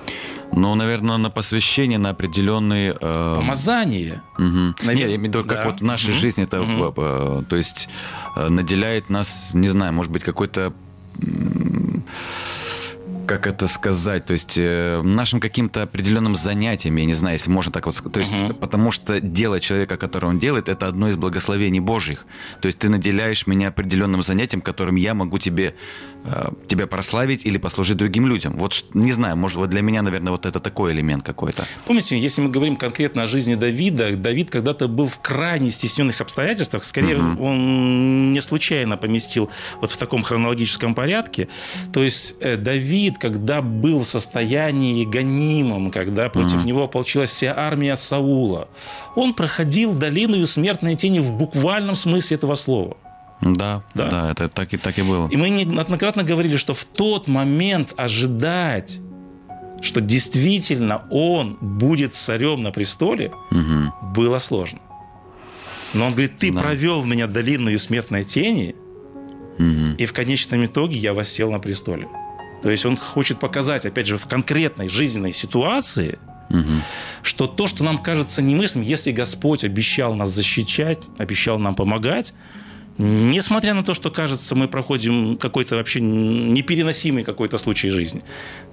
Ну, 0.51 0.75
наверное, 0.75 1.17
на 1.17 1.29
посвящение, 1.29 1.99
на 1.99 2.09
определенные... 2.09 2.95
э, 2.99 3.35
Помазание. 3.37 4.21
Мгм. 4.37 4.75
Навер- 4.81 4.95
Нет, 4.95 4.97
я 5.09 5.15
имею 5.15 5.19
в 5.19 5.23
виду, 5.23 5.39
как 5.45 5.59
Да. 5.59 5.65
вот 5.65 5.81
в 5.81 5.83
нашей 5.83 6.09
Мгм. 6.11 6.19
жизни 6.19 6.43
это, 6.43 6.57
э, 6.57 6.91
э, 6.97 7.43
то 7.49 7.55
есть 7.55 7.87
э, 8.35 8.49
наделяет 8.49 9.09
нас, 9.09 9.53
не 9.53 9.67
знаю, 9.69 9.93
может 9.93 10.11
быть, 10.11 10.23
какой-то 10.23 10.73
как 13.29 13.45
это 13.45 13.67
сказать, 13.67 14.25
то 14.25 14.33
есть 14.33 14.57
э, 14.57 15.01
нашим 15.03 15.39
каким-то 15.39 15.83
определенным 15.83 16.33
занятием, 16.33 16.95
я 16.95 17.05
не 17.05 17.13
знаю, 17.13 17.35
если 17.35 17.51
можно 17.51 17.71
так 17.71 17.85
вот 17.85 17.93
сказать, 17.93 18.13
то 18.13 18.19
есть 18.19 18.31
Мгм. 18.31 18.55
потому 18.55 18.89
что 18.89 19.21
дело 19.21 19.59
человека, 19.59 19.97
которое 19.97 20.29
он 20.29 20.39
делает, 20.39 20.67
это 20.67 20.87
одно 20.87 21.09
из 21.09 21.15
благословений 21.15 21.79
Божьих. 21.79 22.25
То 22.59 22.65
есть 22.65 22.79
ты 22.79 22.89
наделяешь 22.89 23.45
меня 23.45 23.67
определенным 23.67 24.23
занятием, 24.23 24.61
которым 24.61 24.95
я 24.95 25.13
могу 25.13 25.37
тебе 25.37 25.75
э, 26.23 26.49
тебя 26.67 26.87
прославить 26.87 27.45
или 27.45 27.59
послужить 27.59 27.97
другим 27.97 28.25
людям. 28.25 28.57
Вот 28.57 28.85
не 28.95 29.11
знаю, 29.11 29.37
может 29.37 29.57
вот 29.57 29.69
для 29.69 29.81
меня, 29.81 30.01
наверное, 30.01 30.31
вот 30.31 30.47
это 30.47 30.59
такой 30.59 30.93
элемент 30.93 31.23
какой-то. 31.23 31.65
Помните, 31.85 32.17
если 32.17 32.41
мы 32.41 32.49
говорим 32.49 32.77
конкретно 32.77 33.23
о 33.23 33.27
жизни 33.27 33.53
Давида, 33.53 34.15
Давид 34.15 34.49
когда-то 34.49 34.87
был 34.87 35.05
в 35.07 35.19
крайне 35.19 35.69
стесненных 35.69 36.19
обстоятельствах. 36.19 36.83
Скорее, 36.83 37.17
он 37.17 38.33
не 38.33 38.41
случайно 38.41 38.97
поместил 38.97 39.49
вот 39.81 39.91
в 39.91 39.97
таком 39.97 40.23
хронологическом 40.23 40.95
порядке. 40.95 41.47
То 41.93 42.03
есть 42.03 42.35
э, 42.41 42.55
Давид, 42.57 43.18
когда 43.19 43.61
был 43.61 43.99
в 43.99 44.05
состоянии 44.07 45.05
гонимом, 45.05 45.91
когда 45.91 46.29
против 46.29 46.65
него 46.65 46.83
ополчилась 46.83 47.29
вся 47.29 47.53
армия 47.57 47.95
Саула, 47.95 48.67
он 49.15 49.33
проходил 49.33 49.93
долину 49.93 50.45
смертной 50.45 50.95
тени 50.95 51.19
в 51.19 51.33
буквальном 51.33 51.95
смысле 51.95 52.37
этого 52.37 52.55
слова. 52.55 52.97
Да, 53.41 53.83
Да. 53.93 54.07
да, 54.09 54.31
это 54.31 54.49
так 54.49 54.73
и 54.73 54.77
так 54.77 54.97
и 54.99 55.01
было. 55.01 55.29
И 55.29 55.37
мы 55.37 55.49
неоднократно 55.49 56.23
говорили, 56.23 56.57
что 56.57 56.73
в 56.73 56.83
тот 56.83 57.27
момент 57.27 57.93
ожидать, 57.97 58.99
что 59.81 60.01
действительно 60.01 61.03
он 61.09 61.57
будет 61.61 62.15
царем 62.15 62.61
на 62.61 62.71
престоле, 62.71 63.31
Мгм. 63.51 63.93
было 64.13 64.39
сложно. 64.39 64.79
Но 65.93 66.05
он 66.05 66.11
говорит, 66.11 66.37
ты 66.37 66.51
Да. 66.51 66.59
провел 66.59 67.05
меня 67.05 67.27
долинную 67.27 67.79
смертной 67.79 68.23
тени, 68.23 68.75
Мгм. 69.57 69.95
и 69.95 70.05
в 70.05 70.11
конечном 70.13 70.65
итоге 70.65 70.97
я 70.97 71.13
воссел 71.13 71.49
на 71.51 71.59
престоле. 71.59 72.07
То 72.61 72.69
есть 72.69 72.85
он 72.85 72.97
хочет 72.97 73.39
показать, 73.39 73.85
опять 73.85 74.07
же, 74.07 74.17
в 74.17 74.27
конкретной 74.27 74.89
жизненной 74.89 75.33
ситуации, 75.33 76.19
Мгм. 76.49 76.81
что 77.21 77.45
то, 77.47 77.67
что 77.67 77.83
нам 77.83 77.97
кажется 77.99 78.41
немыслимым, 78.41 78.87
если 78.87 79.11
Господь 79.11 79.63
обещал 79.63 80.15
нас 80.15 80.29
защищать, 80.29 80.99
обещал 81.19 81.59
нам 81.59 81.75
помогать, 81.75 82.33
несмотря 82.97 83.73
на 83.73 83.83
то, 83.83 83.93
что 83.93 84.11
кажется, 84.11 84.55
мы 84.55 84.67
проходим 84.67 85.37
какой-то 85.37 85.75
вообще 85.75 86.01
непереносимый 86.01 87.23
какой-то 87.23 87.57
случай 87.57 87.89
жизни, 87.89 88.23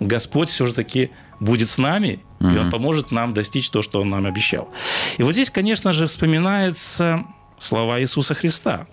Господь 0.01 0.49
все 0.49 0.67
же 0.67 0.73
таки 0.75 1.11
будет 1.39 1.69
с 1.69 1.79
нами, 1.79 2.21
и 2.41 2.45
Он 2.59 2.71
поможет 2.71 3.13
нам 3.13 3.35
достичь 3.35 3.71
то, 3.71 3.83
что 3.83 4.01
Он 4.01 4.11
нам 4.11 4.27
обещал. 4.27 4.69
И 5.19 5.23
вот 5.23 5.33
здесь, 5.33 5.51
конечно 5.51 5.93
же, 5.93 6.07
вспоминаются 6.07 7.25
слова 7.59 8.01
Иисуса 8.01 8.35
Христа. 8.35 8.87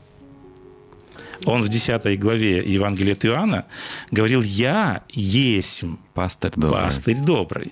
Он 1.45 1.61
в 1.63 1.69
10 1.69 2.19
главе 2.19 2.57
Евангелия 2.65 3.13
от 3.13 3.25
Иоанна 3.25 3.65
говорил, 4.11 4.41
«Я 4.41 5.03
есть 5.11 5.83
Пастырь 6.13 6.51
добрый. 6.55 6.81
пастырь 6.83 7.17
добрый». 7.17 7.71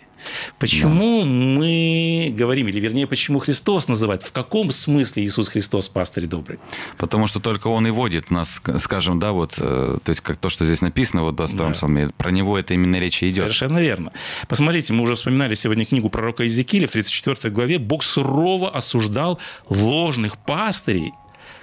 Почему 0.60 1.24
мы 1.26 2.32
говорим, 2.38 2.68
или 2.68 2.80
вернее, 2.80 3.08
почему 3.08 3.40
Христос 3.40 3.88
называет, 3.88 4.22
в 4.22 4.32
каком 4.32 4.70
смысле 4.70 5.24
Иисус 5.24 5.50
Христос 5.50 5.90
пастырь 5.90 6.28
добрый? 6.28 6.60
Потому 7.00 7.26
что 7.26 7.40
только 7.40 7.70
Он 7.70 7.88
и 7.88 7.90
водит 7.90 8.30
нас, 8.30 8.62
скажем, 8.82 9.20
да, 9.20 9.32
вот, 9.32 9.56
э, 9.58 9.98
то 10.04 10.10
есть 10.12 10.22
как 10.22 10.38
то, 10.38 10.52
что 10.52 10.64
здесь 10.64 10.82
написано 10.82 11.24
вот 11.24 11.36
22 11.36 11.68
Да. 11.68 11.74
псалме, 11.74 12.10
про 12.18 12.30
Него 12.30 12.56
это 12.60 12.76
именно 12.76 12.98
речь 12.98 13.24
и 13.24 13.30
идет. 13.30 13.46
Совершенно 13.46 13.80
верно. 13.80 14.12
Посмотрите, 14.48 14.94
мы 14.94 15.02
уже 15.04 15.16
вспоминали 15.16 15.56
сегодня 15.56 15.86
книгу 15.88 16.10
пророка 16.10 16.44
Иезекииля 16.44 16.86
в 16.88 16.92
34 16.92 17.52
главе. 17.52 17.80
Бог 17.80 18.04
сурово 18.04 18.70
осуждал 18.70 19.40
ложных 19.70 20.38
пастырей, 20.38 21.14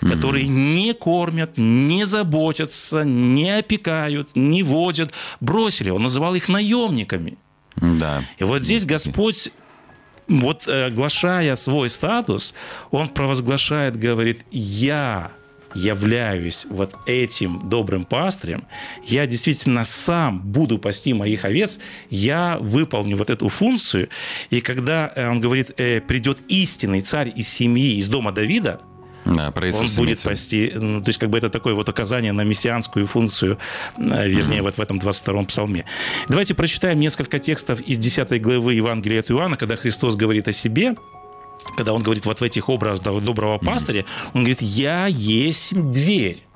которые 0.01 0.47
не 0.47 0.93
кормят, 0.95 1.57
не 1.57 2.05
заботятся, 2.05 3.05
не 3.05 3.59
опекают, 3.59 4.31
не 4.35 4.63
водят, 4.63 5.13
бросили. 5.41 5.91
Он 5.91 6.03
называл 6.03 6.35
их 6.35 6.49
наемниками. 6.49 7.37
Да. 7.77 8.23
И 8.39 8.45
вот 8.45 8.63
здесь 8.63 8.85
Господь, 8.85 9.51
вот 10.29 10.67
э, 10.67 10.87
оглашая 10.87 11.57
свой 11.57 11.91
статус, 11.91 12.55
Он 12.91 13.09
провозглашает, 13.09 13.97
говорит, 13.97 14.45
я 14.51 15.33
являюсь 15.75 16.67
вот 16.71 16.95
этим 17.07 17.69
добрым 17.69 18.05
пастырем, 18.05 18.67
я 19.05 19.27
действительно 19.27 19.85
сам 19.85 20.41
буду 20.41 20.79
пасти 20.79 21.13
моих 21.13 21.45
овец, 21.45 21.79
я 22.11 22.57
выполню 22.59 23.17
вот 23.17 23.31
эту 23.31 23.49
функцию, 23.49 24.09
и 24.51 24.61
когда 24.61 25.13
э, 25.15 25.29
он 25.29 25.41
говорит, 25.41 25.73
э, 25.79 26.01
придет 26.01 26.39
истинный 26.49 27.03
царь 27.03 27.33
из 27.35 27.49
семьи, 27.49 27.99
из 27.99 28.09
дома 28.09 28.33
Давида, 28.33 28.81
Да, 29.35 29.51
про 29.51 29.67
он 29.67 29.71
Иисуса 29.71 30.01
будет 30.01 30.19
в 30.19 30.23
виду. 30.23 30.31
пасти, 30.31 30.73
ну, 30.75 31.01
то 31.01 31.09
есть 31.09 31.19
как 31.19 31.31
бы 31.31 31.39
это 31.39 31.51
такое 31.51 31.75
вот 31.75 31.89
указание 31.89 32.33
на 32.33 32.45
мессианскую 32.45 33.07
функцию, 33.07 33.59
э, 33.99 34.29
вернее, 34.29 34.63
вот 34.63 34.77
в 34.77 34.81
этом 34.81 34.99
22-м 34.99 35.47
псалме. 35.47 35.85
Давайте 36.29 36.55
прочитаем 36.55 36.99
несколько 37.01 37.39
текстов 37.39 37.81
из 37.81 37.99
10 37.99 38.41
главы 38.41 38.75
Евангелия 38.75 39.21
от 39.21 39.31
Иоанна, 39.31 39.57
когда 39.57 39.77
Христос 39.77 40.17
говорит 40.17 40.49
о 40.49 40.53
себе, 40.53 40.95
когда 41.77 41.93
он 41.93 42.03
говорит 42.03 42.25
вот 42.25 42.41
в 42.41 42.43
этих 42.43 42.69
образах 42.69 43.23
доброго 43.23 43.59
пастыря, 43.59 44.05
он 44.33 44.43
говорит, 44.43 44.63
я 44.63 45.07
есть 45.07 45.75
дверь. 45.75 46.48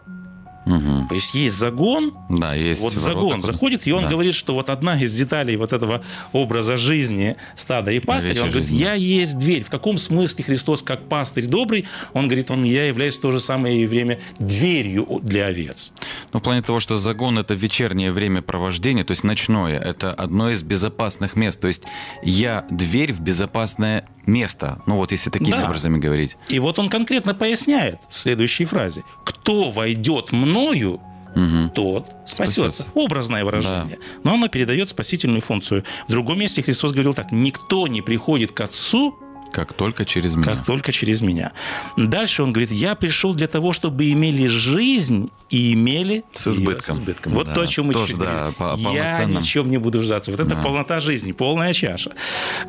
Мгм. 0.64 1.08
То 1.08 1.14
есть 1.14 1.34
есть 1.34 1.56
загон, 1.56 2.14
Да, 2.28 2.54
есть 2.54 2.80
вот 2.82 2.92
ворота. 2.94 3.10
загон 3.14 3.42
заходит, 3.42 3.86
и 3.86 3.92
он 3.92 4.02
Да. 4.04 4.08
говорит, 4.10 4.34
что 4.34 4.54
вот 4.54 4.70
одна 4.70 5.00
из 5.00 5.12
деталей 5.16 5.56
вот 5.56 5.72
этого 5.72 6.02
образа 6.32 6.76
жизни 6.76 7.36
стада 7.56 7.90
и 7.90 7.98
пастыря, 7.98 8.30
Овечьей 8.30 8.44
он 8.44 8.50
говорит, 8.50 8.68
жизни. 8.68 8.82
я 8.82 8.94
есть 8.94 9.38
дверь. 9.38 9.62
В 9.64 9.70
каком 9.70 9.98
смысле 9.98 10.44
Христос 10.44 10.82
как 10.82 11.08
пастырь 11.08 11.46
добрый? 11.46 11.84
Он 12.12 12.26
говорит, 12.26 12.50
он, 12.50 12.62
я 12.62 12.86
являюсь 12.86 13.16
в 13.18 13.20
то 13.20 13.30
же 13.32 13.40
самое 13.40 13.86
время 13.88 14.18
дверью 14.38 15.20
для 15.22 15.46
овец. 15.46 15.92
Ну, 16.32 16.40
в 16.40 16.42
плане 16.42 16.62
того, 16.62 16.80
что 16.80 16.96
загон 16.96 17.38
это 17.38 17.54
вечернее 17.54 18.10
время 18.12 18.40
провождения, 18.42 19.04
то 19.04 19.10
есть 19.12 19.22
ночное, 19.24 19.78
это 19.78 20.12
одно 20.12 20.50
из 20.50 20.62
безопасных 20.62 21.36
мест. 21.36 21.60
То 21.60 21.66
есть 21.68 21.82
я 22.22 22.64
дверь 22.70 23.12
в 23.12 23.20
безопасное 23.20 24.08
место. 24.26 24.80
Ну, 24.86 24.96
вот 24.96 25.12
если 25.12 25.30
такими 25.30 25.50
Да. 25.56 25.66
образами 25.66 25.98
говорить. 25.98 26.36
И 26.48 26.58
вот 26.58 26.78
он 26.78 26.88
конкретно 26.88 27.34
поясняет 27.34 27.98
в 28.08 28.14
следующей 28.14 28.64
фразе. 28.64 29.02
Кто 29.24 29.70
войдет 29.70 30.32
мною, 30.32 31.00
Мгм. 31.34 31.70
тот 31.70 32.10
спасется. 32.26 32.62
Спасется. 32.62 32.86
Образное 32.94 33.44
выражение. 33.44 33.98
Но 34.22 34.34
оно 34.34 34.48
передает 34.48 34.88
спасительную 34.90 35.40
функцию. 35.40 35.82
В 36.06 36.10
другом 36.10 36.38
месте 36.38 36.62
Христос 36.62 36.92
говорил 36.92 37.14
так. 37.14 37.32
Никто 37.32 37.86
не 37.88 38.02
приходит 38.02 38.52
к 38.52 38.60
Отцу, 38.60 39.18
Как 39.52 39.72
только 39.74 40.04
через 40.04 40.34
меня. 40.34 40.54
как 40.54 40.64
только 40.64 40.92
через 40.92 41.20
меня. 41.20 41.52
Дальше 41.96 42.42
он 42.42 42.52
говорит, 42.52 42.70
я 42.72 42.94
пришел 42.94 43.34
для 43.34 43.46
того, 43.48 43.72
чтобы 43.72 44.10
имели 44.10 44.46
жизнь 44.48 45.30
и 45.50 45.74
имели 45.74 46.24
С 46.34 46.48
избытком. 46.48 46.94
с 46.94 46.98
избытком. 46.98 47.34
Вот 47.34 47.46
Да, 47.46 47.54
то, 47.54 47.60
о 47.60 47.66
чем 47.66 47.86
мы 47.86 47.92
тоже, 47.92 48.16
да, 48.16 48.52
по- 48.56 48.78
Я 48.94 49.24
ни 49.24 49.40
чем 49.42 49.68
не 49.68 49.76
буду 49.78 49.98
вжаться. 49.98 50.30
Вот 50.30 50.40
это 50.40 50.54
Да. 50.54 50.62
полнота 50.62 51.00
жизни, 51.00 51.32
полная 51.32 51.74
чаша. 51.74 52.12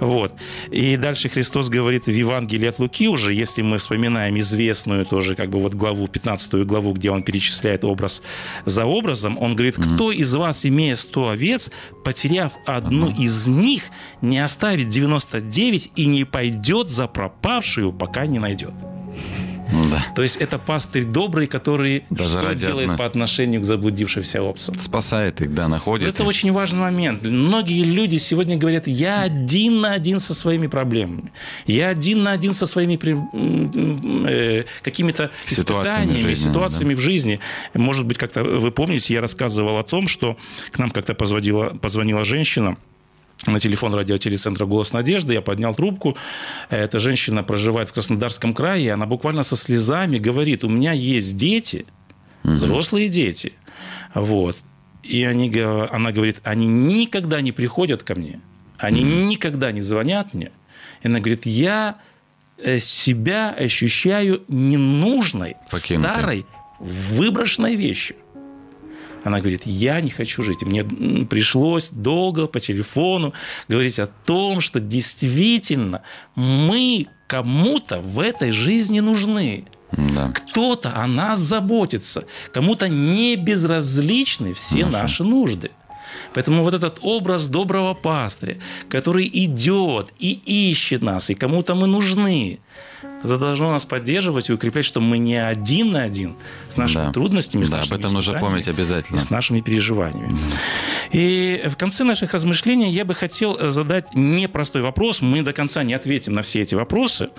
Вот. 0.01 0.33
И 0.71 0.97
дальше 0.97 1.29
Христос 1.29 1.69
говорит 1.69 2.07
в 2.07 2.11
Евангелии 2.11 2.67
от 2.67 2.79
Луки 2.79 3.07
уже, 3.07 3.33
если 3.33 3.61
мы 3.61 3.77
вспоминаем 3.77 4.37
известную 4.39 5.05
тоже 5.05 5.35
как 5.35 5.49
бы 5.49 5.61
вот 5.61 5.73
главу, 5.75 6.07
15 6.07 6.65
главу, 6.65 6.91
где 6.93 7.09
он 7.11 7.23
перечисляет 7.23 7.85
образ 7.85 8.21
за 8.65 8.85
образом, 8.85 9.37
он 9.37 9.55
говорит, 9.55 9.75
кто 9.77 10.11
из 10.11 10.35
вас, 10.35 10.65
имея 10.65 10.95
100 10.95 11.29
овец, 11.29 11.71
потеряв 12.03 12.51
одну 12.65 13.09
из 13.11 13.47
них, 13.47 13.83
не 14.21 14.39
оставит 14.43 14.89
99 14.89 15.91
и 15.95 16.05
не 16.05 16.25
пойдет 16.25 16.72
за 16.81 17.07
пропавшую, 17.07 17.93
пока 17.93 18.25
не 18.25 18.39
найдет. 18.39 18.73
Ну 19.73 19.89
да. 19.89 20.05
То 20.15 20.21
есть 20.21 20.37
это 20.37 20.59
пастырь 20.59 21.03
добрый, 21.03 21.47
который 21.47 22.03
Даже 22.09 22.29
что 22.31 22.41
ради 22.41 22.65
делает 22.65 22.97
по 22.97 23.05
отношению 23.05 23.61
к 23.61 23.65
заблудившимся 23.65 24.41
овцам. 24.41 24.75
Спасает 24.75 25.41
их, 25.41 25.53
да, 25.53 25.67
находит. 25.67 26.09
Это 26.09 26.23
их. 26.23 26.29
очень 26.29 26.51
важный 26.51 26.79
момент. 26.79 27.23
Многие 27.23 27.83
люди 27.83 28.17
сегодня 28.17 28.57
говорят, 28.57 28.87
я 28.87 29.21
один 29.21 29.81
на 29.81 29.93
один 29.93 30.19
со 30.19 30.33
своими 30.33 30.67
проблемами. 30.67 31.31
Я 31.65 31.89
один 31.89 32.23
на 32.23 32.31
один 32.31 32.53
со 32.53 32.67
своими 32.67 32.99
э, 34.27 34.65
какими-то 34.83 35.31
испытаниями, 35.47 36.15
жизненными, 36.15 36.33
ситуациями 36.35 36.93
в 36.93 36.99
жизни. 36.99 37.39
Может 37.73 38.05
быть, 38.05 38.17
как-то 38.17 38.43
вы 38.43 38.71
помните, 38.71 39.13
я 39.13 39.21
рассказывал 39.21 39.77
о 39.77 39.83
том, 39.83 40.07
что 40.07 40.37
к 40.71 40.77
нам 40.77 40.91
как-то 40.91 41.15
позвонила, 41.15 41.69
позвонила 41.69 42.23
женщина, 42.25 42.77
на 43.45 43.59
телефон 43.59 43.93
радиотелецентра 43.93 44.65
«Голос 44.65 44.93
надежды». 44.93 45.33
Я 45.33 45.41
поднял 45.41 45.73
трубку. 45.75 46.17
Эта 46.69 46.99
женщина 46.99 47.43
проживает 47.43 47.89
в 47.89 47.93
Краснодарском 47.93 48.53
крае. 48.53 48.85
и 48.85 48.89
Она 48.89 49.05
буквально 49.05 49.43
со 49.43 49.55
слезами 49.55 50.17
говорит, 50.17 50.63
у 50.63 50.69
меня 50.69 50.93
есть 50.93 51.35
дети, 51.37 51.85
взрослые 52.43 53.09
дети. 53.09 53.53
Вот. 54.13 54.57
И 55.03 55.23
они, 55.23 55.51
она 55.59 56.11
говорит, 56.11 56.39
они 56.43 56.67
никогда 56.67 57.41
не 57.41 57.51
приходят 57.51 58.03
ко 58.03 58.15
мне. 58.15 58.39
Они 58.77 59.01
никогда 59.01 59.71
не 59.71 59.81
звонят 59.81 60.33
мне. 60.33 60.51
И 61.01 61.07
она 61.07 61.19
говорит, 61.19 61.45
я 61.45 61.97
э, 62.57 62.79
себя 62.79 63.51
ощущаю 63.51 64.43
ненужной, 64.47 65.57
Покинутой. 65.69 66.11
старой, 66.11 66.45
выброшенной 66.79 67.75
вещью. 67.75 68.15
Она 69.23 69.39
говорит, 69.39 69.65
я 69.65 70.01
не 70.01 70.09
хочу 70.09 70.43
жить. 70.43 70.61
И 70.61 70.65
мне 70.65 70.83
пришлось 71.25 71.89
долго 71.89 72.47
по 72.47 72.59
телефону 72.59 73.33
говорить 73.67 73.99
о 73.99 74.07
том, 74.07 74.61
что 74.61 74.79
действительно 74.79 76.01
мы 76.35 77.07
кому-то 77.27 77.99
в 77.99 78.19
этой 78.19 78.51
жизни 78.51 78.99
нужны. 78.99 79.65
Да. 79.91 80.31
Кто-то 80.33 80.95
о 80.95 81.07
нас 81.07 81.39
заботится, 81.39 82.25
кому-то 82.51 82.89
не 82.89 83.35
безразличны 83.35 84.53
все 84.53 84.85
наши 84.85 85.23
нужды. 85.23 85.71
Поэтому 86.33 86.63
вот 86.63 86.73
этот 86.73 86.99
образ 87.01 87.47
доброго 87.47 87.93
пастыря, 87.93 88.57
который 88.89 89.29
идет 89.31 90.13
и 90.19 90.33
ищет 90.33 91.01
нас, 91.01 91.29
и 91.29 91.35
кому-то 91.35 91.75
мы 91.75 91.87
нужны, 91.87 92.59
это 93.23 93.37
должно 93.37 93.71
нас 93.71 93.85
поддерживать 93.85 94.49
и 94.49 94.53
укреплять, 94.53 94.85
что 94.85 95.01
мы 95.01 95.17
не 95.17 95.35
один 95.35 95.91
на 95.91 96.03
один 96.03 96.35
с 96.69 96.77
нашими 96.77 97.05
Да. 97.05 97.11
трудностями, 97.11 97.63
с 97.63 97.69
Да, 97.69 97.77
об 97.77 97.81
нашими 97.83 97.99
этом 97.99 98.13
нужно 98.13 98.39
помнить 98.39 98.67
обязательно. 98.67 99.19
с 99.19 99.29
нашими 99.29 99.61
переживаниями. 99.61 100.31
И 101.11 101.61
в 101.67 101.75
конце 101.77 102.03
наших 102.03 102.33
размышлений 102.33 102.89
я 102.91 103.05
бы 103.05 103.13
хотел 103.15 103.57
задать 103.69 104.13
непростой 104.15 104.81
вопрос. 104.81 105.21
Мы 105.21 105.41
до 105.41 105.53
конца 105.53 105.83
не 105.83 105.93
ответим 105.93 106.33
на 106.33 106.41
все 106.41 106.61
эти 106.61 106.75
вопросы. 106.75 107.29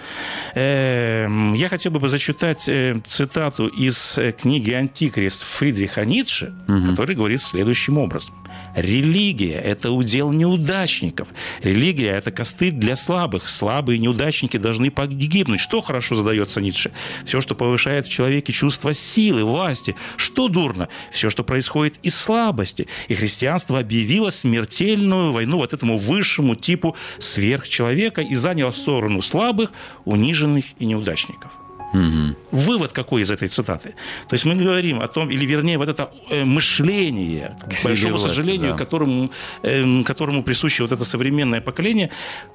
Эм, 0.55 1.55
Я 1.55 1.69
хотел 1.69 1.93
бы 1.93 2.09
зачитать 2.09 2.69
э, 2.69 3.01
цитату 3.07 3.67
из 3.69 4.19
э, 4.19 4.33
книги 4.33 4.71
«Антикрист» 4.73 5.43
Фридриха 5.43 6.05
Ницше, 6.05 6.53
который 6.91 7.15
говорит 7.17 7.41
следующим 7.41 7.99
образом. 7.99 8.35
Религия– 8.75 9.61
это 9.65 9.91
удел 9.91 10.33
неудачников. 10.33 11.29
Религия– 11.63 12.11
это 12.17 12.31
костыль 12.33 12.73
для 12.73 12.97
слабых. 12.97 13.49
Слабые 13.49 13.99
неудачники 13.99 14.57
должны 14.57 14.91
погибнуть. 14.91 15.61
Что 15.61 15.81
хорошо 15.81 16.17
задается 16.17 16.61
Ницше? 16.61 16.93
Все, 17.25 17.41
что 17.41 17.55
повышает 17.55 18.07
в 18.07 18.11
человеке 18.11 18.53
чувство 18.53 18.93
силы, 18.93 19.45
власти. 19.45 19.95
Что 20.17 20.49
дурно? 20.49 20.89
Все, 21.13 21.31
что 21.31 21.45
происходит 21.45 21.95
из 22.03 22.17
слабости. 22.17 22.89
И 23.09 23.15
христианство 23.15 23.79
объявило 23.79 24.31
смертельную 24.31 25.33
войну 25.33 25.59
вот 25.59 25.73
этому 25.73 25.97
высшему 25.97 26.55
типу 26.57 26.97
сверхчеловека 27.19 28.23
и 28.23 28.35
заняло 28.35 28.73
сторону 28.73 29.23
слабых, 29.23 29.73
униженных 30.05 30.65
и 30.79 30.87
неудачников. 30.87 31.53
Мгм. 31.95 32.37
Вывод 32.51 32.93
какой 32.93 33.23
из 33.23 33.31
этой 33.31 33.49
цитаты? 33.49 33.95
То 34.29 34.35
есть 34.35 34.45
мы 34.45 34.57
говорим 34.57 35.01
о 35.01 35.07
том, 35.07 35.31
или 35.31 35.47
вернее, 35.47 35.79
вот 35.79 35.89
это 35.89 36.11
э, 36.31 36.45
мышление, 36.45 37.57
к 37.61 37.85
большому 37.85 38.19
сожалению, 38.19 38.73
да. 38.73 38.79
которому, 38.79 39.31
эм, 39.63 40.05
которому 40.05 40.43
присуще 40.43 40.83
вот 40.83 40.93
это 40.93 41.05
современное 41.05 41.61
поколение, 41.61 42.11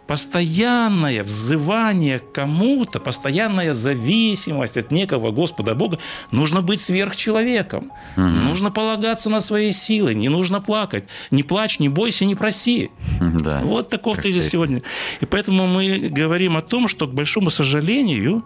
постоянное 0.08 1.24
взывание 1.24 2.20
к 2.20 2.32
кому-то, 2.34 3.00
постоянная 3.00 3.74
зависимость 3.74 4.78
от 4.78 4.92
некого 4.92 5.32
Господа 5.32 5.74
Бога, 5.74 6.00
нужно 6.32 6.62
быть 6.62 6.82
сверхчеловеком, 6.82 7.92
нужно 8.18 8.72
полагаться 8.72 9.30
на 9.30 9.40
свои 9.40 9.72
силы, 9.72 10.16
не 10.16 10.30
нужно 10.30 10.62
плакать, 10.62 11.06
не 11.32 11.44
плачь, 11.44 11.80
не 11.80 11.90
бойся, 11.90 12.26
не 12.26 12.36
проси. 12.36 12.92
Да. 13.20 13.62
Вот 13.64 13.90
таков 13.90 14.18
тезис 14.18 14.50
сегодня. 14.50 14.82
И 15.22 15.26
поэтому 15.26 15.68
мы 15.68 16.10
говорим 16.10 16.58
о 16.58 16.62
том, 16.62 16.88
что, 16.88 17.08
к 17.08 17.14
большому 17.14 17.50
сожалению, 17.50 18.44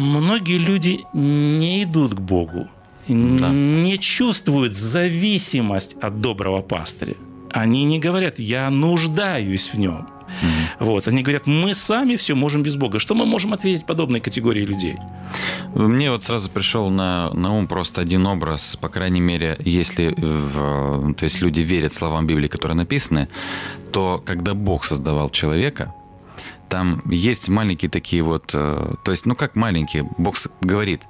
многие 0.00 0.58
люди 0.58 1.00
не 1.12 1.82
идут 1.84 2.14
к 2.14 2.20
Богу, 2.20 2.68
Да. 3.08 3.50
не 3.50 3.98
чувствуют 3.98 4.74
зависимость 4.76 5.96
от 6.02 6.20
доброго 6.20 6.62
пастыря. 6.62 7.14
они 7.52 7.84
не 7.84 7.98
говорят, 7.98 8.38
я 8.38 8.70
нуждаюсь 8.70 9.68
в 9.72 9.78
нем. 9.78 10.06
Вот. 10.80 11.08
Они 11.08 11.22
говорят, 11.22 11.46
мы 11.46 11.72
сами 11.74 12.16
все 12.16 12.34
можем 12.34 12.62
без 12.62 12.76
Бога. 12.76 12.98
Что 12.98 13.14
мы 13.14 13.24
можем 13.24 13.52
ответить 13.52 13.86
подобной 13.86 14.20
категории 14.20 14.64
людей? 14.66 14.96
Мне 15.74 16.10
вот 16.10 16.22
сразу 16.22 16.50
пришел 16.50 16.90
на, 16.90 17.30
на 17.32 17.54
ум 17.56 17.66
просто 17.66 18.00
один 18.02 18.26
образ, 18.26 18.76
по 18.76 18.88
крайней 18.88 19.20
мере, 19.20 19.56
если 19.64 20.12
в, 20.18 21.14
то 21.14 21.24
есть 21.24 21.40
люди 21.40 21.60
верят 21.60 21.92
словам 21.94 22.26
Библии, 22.26 22.48
которые 22.48 22.76
написаны, 22.76 23.28
то 23.92 24.20
когда 24.26 24.52
Бог 24.54 24.84
создавал 24.84 25.30
человека, 25.30 25.94
там 26.68 27.02
есть 27.10 27.48
маленькие 27.48 27.90
такие 27.90 28.22
вот, 28.22 28.50
э, 28.54 28.94
то 29.04 29.10
есть, 29.10 29.26
ну 29.26 29.34
как 29.34 29.56
маленькие, 29.56 30.08
Бог 30.18 30.36
говорит, 30.60 31.02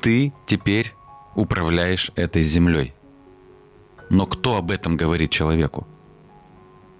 ты 0.00 0.32
теперь 0.46 0.94
управляешь 1.34 2.10
этой 2.16 2.42
землей. 2.42 2.94
Но 4.10 4.26
кто 4.26 4.56
об 4.56 4.70
этом 4.70 4.96
говорит 4.96 5.30
человеку? 5.30 5.86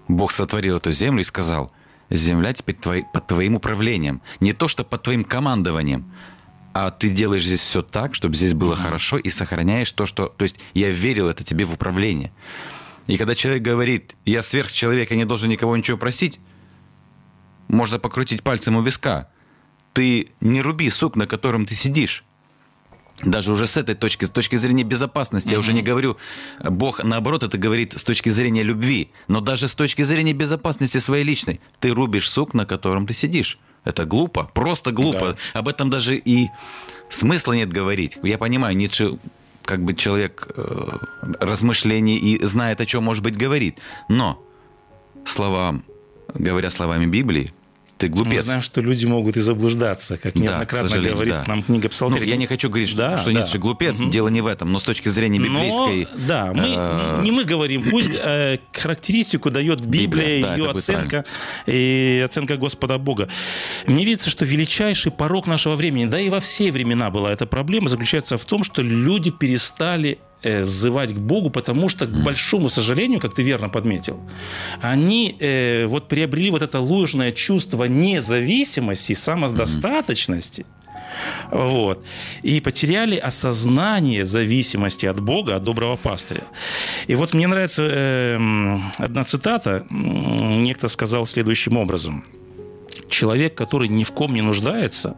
Бог 0.07 0.31
сотворил 0.31 0.77
эту 0.77 0.91
землю 0.91 1.21
и 1.21 1.25
сказал, 1.25 1.71
земля 2.09 2.53
теперь 2.53 2.75
твой, 2.75 3.05
под 3.13 3.27
твоим 3.27 3.55
управлением. 3.55 4.21
Не 4.39 4.53
то, 4.53 4.67
что 4.67 4.83
под 4.83 5.03
твоим 5.03 5.23
командованием, 5.23 6.11
а 6.73 6.89
ты 6.89 7.09
делаешь 7.09 7.45
здесь 7.45 7.61
все 7.61 7.83
так, 7.83 8.15
чтобы 8.15 8.35
здесь 8.35 8.53
было 8.53 8.75
хорошо 8.75 9.17
и 9.17 9.29
сохраняешь 9.29 9.91
то, 9.91 10.05
что... 10.05 10.27
То 10.27 10.43
есть 10.43 10.59
я 10.73 10.89
верил 10.89 11.29
это 11.29 11.43
тебе 11.43 11.65
в 11.65 11.73
управление. 11.73 12.31
И 13.07 13.17
когда 13.17 13.35
человек 13.35 13.61
говорит, 13.61 14.15
я 14.25 14.41
сверхчеловек, 14.41 15.11
я 15.11 15.17
не 15.17 15.25
должен 15.25 15.49
никого 15.49 15.77
ничего 15.77 15.97
просить, 15.97 16.39
можно 17.73 17.99
покрутить 17.99 18.43
пальцем 18.43 18.75
у 18.75 18.81
виска. 18.81 19.29
Ты 19.93 20.29
не 20.41 20.61
руби 20.61 20.89
сук, 20.89 21.15
на 21.15 21.25
котором 21.25 21.65
ты 21.65 21.75
сидишь. 21.75 22.23
Даже 23.21 23.51
уже 23.51 23.67
с 23.67 23.77
этой 23.77 23.95
точки, 23.95 24.25
с 24.25 24.29
точки 24.29 24.55
зрения 24.55 24.83
безопасности, 24.83 25.49
mm-hmm. 25.49 25.53
я 25.53 25.59
уже 25.59 25.73
не 25.73 25.81
говорю, 25.81 26.17
Бог 26.63 27.03
наоборот 27.03 27.43
это 27.43 27.57
говорит 27.57 27.93
с 27.93 28.03
точки 28.03 28.29
зрения 28.29 28.63
любви, 28.63 29.11
но 29.27 29.39
даже 29.39 29.67
с 29.67 29.75
точки 29.75 30.01
зрения 30.01 30.33
безопасности 30.33 30.97
своей 30.97 31.23
личной, 31.23 31.61
ты 31.79 31.91
рубишь 31.93 32.29
сук, 32.29 32.53
на 32.53 32.65
котором 32.65 33.07
ты 33.07 33.13
сидишь. 33.13 33.59
Это 33.85 34.05
глупо, 34.05 34.49
просто 34.53 34.91
глупо. 34.91 35.37
Да. 35.53 35.59
Об 35.59 35.67
этом 35.67 35.89
даже 35.89 36.15
и 36.15 36.47
смысла 37.09 37.53
нет 37.53 37.71
говорить. 37.71 38.17
Я 38.23 38.37
понимаю, 38.37 38.75
Ницше 38.75 39.19
как 39.63 39.83
бы 39.83 39.93
человек 39.93 40.47
э, 40.55 40.97
размышлений 41.39 42.17
и 42.17 42.43
знает, 42.45 42.81
о 42.81 42.85
чем, 42.85 43.03
может 43.03 43.23
быть, 43.23 43.37
говорит. 43.37 43.77
Но 44.09 44.41
словам, 45.25 45.83
говоря 46.33 46.69
словами 46.69 47.05
Библии, 47.05 47.53
ты 48.03 48.09
глупец. 48.09 48.33
Мы 48.33 48.41
знаем, 48.41 48.61
что 48.61 48.81
люди 48.81 49.05
могут 49.05 49.37
и 49.37 49.39
заблуждаться, 49.39 50.17
как 50.17 50.35
неоднократно 50.35 51.01
да, 51.01 51.09
говорит 51.09 51.33
да. 51.33 51.43
нам 51.47 51.63
книга 51.63 51.87
Псалтирь. 51.87 52.19
Ну, 52.19 52.25
я 52.25 52.35
не 52.35 52.45
хочу 52.45 52.69
говорить, 52.69 52.93
да, 52.95 53.17
что 53.17 53.31
да. 53.31 53.41
Ницше 53.41 53.59
глупец, 53.59 54.01
угу. 54.01 54.09
дело 54.09 54.27
не 54.27 54.41
в 54.41 54.47
этом, 54.47 54.71
но 54.71 54.79
с 54.79 54.83
точки 54.83 55.07
зрения 55.07 55.39
библейской... 55.39 56.07
Но, 56.13 56.27
да, 56.27 56.53
мы, 56.53 56.65
э... 56.67 57.21
не 57.23 57.31
мы 57.31 57.45
говорим, 57.45 57.83
пусть 57.89 58.11
э, 58.13 58.57
характеристику 58.73 59.49
дает 59.49 59.79
Библия, 59.79 60.39
Библия 60.39 60.41
да, 60.41 60.55
ее 60.55 60.69
оценка 60.69 61.25
и 61.65 62.21
оценка 62.25 62.57
Господа 62.57 62.97
Бога. 62.97 63.29
Мне 63.87 64.03
видится, 64.03 64.29
что 64.29 64.43
величайший 64.43 65.11
порог 65.11 65.47
нашего 65.47 65.75
времени, 65.75 66.05
да 66.05 66.19
и 66.19 66.29
во 66.29 66.41
все 66.41 66.71
времена 66.71 67.09
была 67.09 67.31
эта 67.31 67.45
проблема, 67.45 67.87
заключается 67.87 68.37
в 68.37 68.43
том, 68.43 68.65
что 68.65 68.81
люди 68.81 69.31
перестали 69.31 70.19
э, 70.43 70.63
взывать 70.63 71.13
к 71.13 71.17
Богу, 71.17 71.49
потому 71.49 71.89
что, 71.89 72.05
к 72.05 72.23
большому 72.23 72.69
сожалению, 72.69 73.19
как 73.19 73.33
ты 73.33 73.43
верно 73.43 73.69
подметил, 73.69 74.19
они 74.81 75.35
э, 75.39 75.85
вот 75.87 76.07
приобрели 76.07 76.51
вот 76.51 76.61
это 76.61 76.79
ложное 76.79 77.31
чувство 77.31 77.85
независимости, 77.85 79.13
самодостаточности, 79.13 80.65
вот. 81.51 82.03
И 82.41 82.59
потеряли 82.61 83.15
осознание 83.15 84.25
зависимости 84.25 85.05
от 85.05 85.19
Бога, 85.19 85.55
от 85.55 85.63
доброго 85.63 85.95
пастыря. 85.95 86.43
И 87.07 87.15
вот 87.15 87.33
мне 87.33 87.47
нравится 87.47 87.83
э, 87.83 88.79
одна 88.97 89.23
цитата. 89.23 89.85
Некто 89.89 90.87
сказал 90.87 91.25
следующим 91.25 91.77
образом. 91.77 92.25
Человек, 93.09 93.55
который 93.55 93.89
ни 93.89 94.03
в 94.03 94.11
ком 94.11 94.33
не 94.33 94.41
нуждается, 94.41 95.15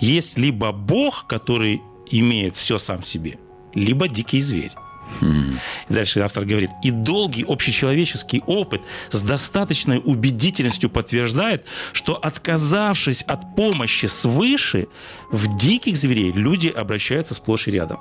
есть 0.00 0.38
либо 0.38 0.72
Бог, 0.72 1.26
который 1.26 1.80
имеет 2.10 2.56
все 2.56 2.78
сам 2.78 3.00
в 3.00 3.06
себе– 3.06 3.38
либо 3.74 4.08
дикий 4.08 4.40
зверь. 4.40 4.72
Hmm. 5.20 5.56
Дальше 5.88 6.20
автор 6.20 6.44
говорит, 6.44 6.70
и 6.82 6.90
долгий 6.90 7.44
общечеловеческий 7.46 8.42
опыт 8.46 8.82
с 9.10 9.20
достаточной 9.22 10.00
убедительностью 10.04 10.90
подтверждает, 10.90 11.64
что 11.92 12.14
отказавшись 12.14 13.22
от 13.22 13.56
помощи 13.56 14.06
свыше, 14.06 14.86
в 15.30 15.56
диких 15.56 15.96
зверей 15.96 16.32
люди 16.32 16.68
обращаются 16.68 17.34
сплошь 17.34 17.68
и 17.68 17.70
рядом. 17.70 17.98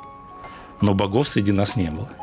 Но 0.80 0.93
богов 0.93 1.27
среди 1.27 1.51
нас 1.51 1.75
не 1.75 1.89
было. 1.89 2.10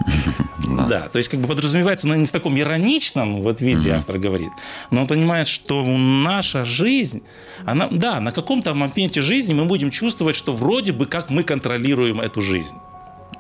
Да, 0.88 1.09
то 1.09 1.18
есть 1.18 1.28
как 1.28 1.40
бы 1.40 1.46
подразумевается, 1.46 2.09
но 2.09 2.14
не 2.14 2.26
в 2.26 2.33
таком 2.33 2.59
ироничном 2.59 3.42
вот 3.42 3.61
виде 3.61 3.92
автор 3.92 4.18
говорит, 4.18 4.50
но 4.90 5.02
он 5.02 5.07
понимает, 5.07 5.46
что 5.46 5.85
наша 5.85 6.64
жизнь, 6.64 7.22
она, 7.64 7.88
да, 7.90 8.18
на 8.20 8.33
каком-то 8.33 8.74
моменте 8.74 9.20
жизни 9.20 9.52
мы 9.52 9.66
будем 9.66 9.90
чувствовать, 9.90 10.37
что 10.37 10.54
вроде 10.54 10.92
бы 10.92 11.07
как 11.07 11.30
мы 11.30 11.42
контролируем 11.42 12.20
эту 12.20 12.40
жизнь. 12.40 12.76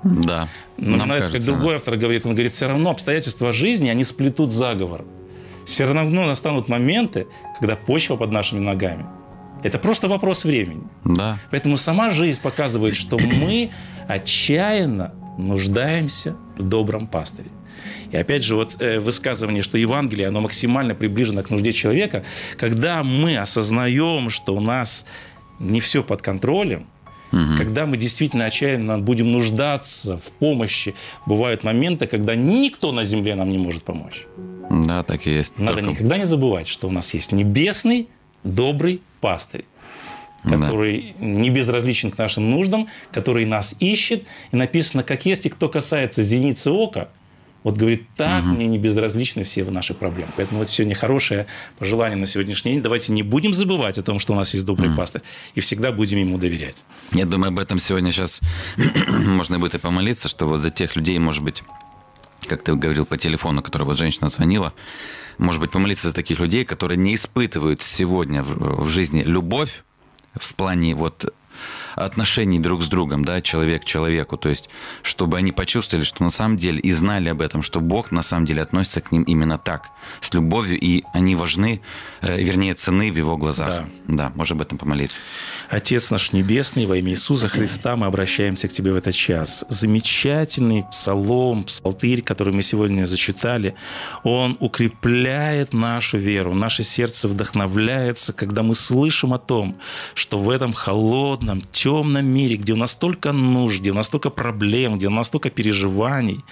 Да. 0.04 0.48
Мне 0.76 0.96
нравится, 0.96 1.32
кажется, 1.32 1.32
как 1.32 1.44
другой 1.44 1.76
автор 1.76 1.96
говорит, 1.96 2.26
он 2.26 2.32
говорит, 2.32 2.52
все 2.52 2.68
равно 2.68 2.90
обстоятельства 2.90 3.52
жизни, 3.52 3.88
они 3.88 4.04
сплетут 4.04 4.52
заговор. 4.52 5.04
Все 5.64 5.90
равно 5.90 6.26
настанут 6.26 6.68
моменты, 6.68 7.26
когда 7.58 7.74
почва 7.74 8.16
под 8.16 8.30
нашими 8.30 8.60
ногами. 8.60 9.06
Это 9.62 9.78
просто 9.78 10.08
вопрос 10.08 10.44
времени. 10.44 10.82
Да. 11.04 11.38
Поэтому 11.50 11.78
сама 11.78 12.10
жизнь 12.10 12.40
показывает, 12.42 12.94
что 12.94 13.18
мы 13.18 13.70
отчаянно 14.06 15.14
нуждаемся 15.38 16.36
в 16.58 16.62
добром 16.62 17.06
пастыре. 17.06 17.48
И 18.10 18.16
опять 18.16 18.44
же, 18.44 18.56
вот 18.56 18.80
э, 18.80 19.00
высказывание, 19.00 19.62
что 19.62 19.78
Евангелие, 19.78 20.28
оно 20.28 20.42
максимально 20.42 20.94
приближено 20.94 21.42
к 21.42 21.50
нужде 21.50 21.72
человека, 21.72 22.24
когда 22.56 23.02
мы 23.02 23.38
осознаем, 23.38 24.30
что 24.30 24.54
у 24.54 24.60
нас 24.60 25.06
не 25.58 25.80
все 25.80 26.02
под 26.02 26.20
контролем, 26.20 26.86
Угу. 27.34 27.58
Когда 27.58 27.84
мы 27.86 27.96
действительно 27.96 28.44
отчаянно 28.44 28.98
будем 28.98 29.32
нуждаться 29.32 30.18
в 30.18 30.30
помощи, 30.32 30.94
бывают 31.26 31.64
моменты, 31.64 32.06
когда 32.06 32.36
никто 32.36 32.92
на 32.92 33.04
земле 33.04 33.34
нам 33.34 33.50
не 33.50 33.58
может 33.58 33.82
помочь. 33.82 34.26
Да, 34.70 35.02
так 35.02 35.26
и 35.26 35.30
есть. 35.30 35.58
Надо 35.58 35.78
Только... 35.78 35.90
никогда 35.90 36.16
не 36.16 36.26
забывать, 36.26 36.68
что 36.68 36.86
у 36.86 36.90
нас 36.90 37.12
есть 37.12 37.32
небесный 37.32 38.08
добрый 38.44 39.02
пастырь 39.20 39.64
который 40.46 41.14
да. 41.18 41.24
не 41.24 41.48
безразличен 41.48 42.10
к 42.10 42.18
нашим 42.18 42.50
нуждам, 42.50 42.88
который 43.12 43.46
нас 43.46 43.74
ищет. 43.80 44.24
И 44.52 44.56
написано, 44.56 45.02
как 45.02 45.24
есть, 45.24 45.46
и 45.46 45.48
кто 45.48 45.70
касается 45.70 46.22
зеницы 46.22 46.70
ока– 46.70 47.08
вот 47.64 47.76
говорит, 47.76 48.06
так, 48.14 48.44
угу. 48.44 48.52
мне 48.52 48.66
не 48.66 48.78
безразличны 48.78 49.42
все 49.42 49.64
наши 49.64 49.94
проблемы. 49.94 50.30
Поэтому 50.36 50.60
вот 50.60 50.68
сегодня 50.68 50.94
хорошее 50.94 51.46
пожелание 51.78 52.16
на 52.16 52.26
сегодняшний 52.26 52.72
день. 52.72 52.82
Давайте 52.82 53.10
не 53.12 53.22
будем 53.22 53.54
забывать 53.54 53.98
о 53.98 54.02
том, 54.02 54.18
что 54.18 54.34
у 54.34 54.36
нас 54.36 54.52
есть 54.52 54.66
добрый 54.66 54.90
угу. 54.90 54.98
пастырь, 54.98 55.22
и 55.54 55.60
всегда 55.60 55.90
будем 55.90 56.18
ему 56.18 56.38
доверять. 56.38 56.84
Я 57.12 57.24
думаю, 57.24 57.48
об 57.48 57.58
этом 57.58 57.78
сегодня 57.78 58.12
сейчас 58.12 58.40
можно 59.08 59.58
будет 59.58 59.74
и 59.74 59.78
помолиться, 59.78 60.28
что 60.28 60.46
вот 60.46 60.58
за 60.58 60.70
тех 60.70 60.94
людей, 60.94 61.18
может 61.18 61.42
быть, 61.42 61.62
как 62.46 62.62
ты 62.62 62.74
говорил 62.74 63.06
по 63.06 63.16
телефону, 63.16 63.62
который 63.62 63.84
вот 63.84 63.96
женщина 63.96 64.28
звонила, 64.28 64.74
может 65.38 65.60
быть, 65.60 65.70
помолиться 65.70 66.08
за 66.08 66.14
таких 66.14 66.38
людей, 66.38 66.64
которые 66.64 66.98
не 66.98 67.14
испытывают 67.14 67.80
сегодня 67.80 68.42
в, 68.42 68.84
в 68.84 68.88
жизни 68.88 69.22
любовь 69.22 69.82
в 70.34 70.54
плане 70.54 70.94
вот 70.94 71.32
отношений 71.94 72.58
друг 72.58 72.82
с 72.82 72.88
другом, 72.88 73.24
да, 73.24 73.40
человек 73.40 73.82
к 73.82 73.84
человеку, 73.84 74.36
то 74.36 74.48
есть, 74.48 74.68
чтобы 75.02 75.38
они 75.38 75.52
почувствовали, 75.52 76.04
что 76.04 76.22
на 76.22 76.30
самом 76.30 76.56
деле 76.56 76.80
и 76.80 76.92
знали 76.92 77.28
об 77.28 77.40
этом, 77.40 77.62
что 77.62 77.80
Бог 77.80 78.10
на 78.10 78.22
самом 78.22 78.46
деле 78.46 78.62
относится 78.62 79.00
к 79.00 79.12
ним 79.12 79.22
именно 79.22 79.58
так, 79.58 79.90
с 80.20 80.32
любовью, 80.34 80.78
и 80.78 81.04
они 81.12 81.36
важны, 81.36 81.80
э, 82.20 82.40
вернее, 82.40 82.74
цены 82.74 83.10
в 83.10 83.16
его 83.16 83.36
глазах. 83.36 83.84
Да. 84.06 84.28
да, 84.28 84.32
можем 84.34 84.58
об 84.58 84.62
этом 84.62 84.78
помолиться. 84.78 85.18
Отец 85.70 86.10
наш 86.10 86.32
Небесный, 86.32 86.86
во 86.86 86.96
имя 86.96 87.12
Иисуса 87.12 87.48
Христа 87.48 87.96
мы 87.96 88.06
обращаемся 88.06 88.68
к 88.68 88.72
Тебе 88.72 88.92
в 88.92 88.96
этот 88.96 89.14
час. 89.14 89.64
Замечательный 89.68 90.84
псалом, 90.90 91.64
псалтырь, 91.64 92.22
который 92.22 92.52
мы 92.52 92.62
сегодня 92.62 93.04
зачитали, 93.06 93.74
он 94.22 94.56
укрепляет 94.60 95.72
нашу 95.72 96.18
веру, 96.18 96.54
наше 96.54 96.82
сердце 96.82 97.28
вдохновляется, 97.28 98.32
когда 98.32 98.62
мы 98.62 98.74
слышим 98.74 99.32
о 99.32 99.38
том, 99.38 99.78
что 100.14 100.38
в 100.38 100.50
этом 100.50 100.72
холодном, 100.72 101.62
темном 101.72 102.26
мире, 102.26 102.56
где 102.56 102.74
у 102.74 102.76
нас 102.76 102.92
столько 102.92 103.32
нужд, 103.32 103.80
где 103.80 103.90
у 103.90 103.94
нас 103.94 104.06
столько 104.06 104.30
проблем, 104.30 104.98
где 104.98 105.06
у 105.06 105.10
нас 105.10 105.28
столько 105.28 105.50
переживаний, 105.50 106.44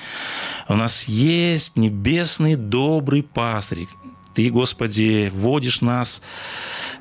у 0.68 0.74
нас 0.74 1.04
есть 1.04 1.76
небесный 1.76 2.56
добрый 2.56 3.22
пастырь. 3.22 3.86
Ты, 4.34 4.50
Господи, 4.50 5.30
водишь 5.32 5.82
нас 5.82 6.22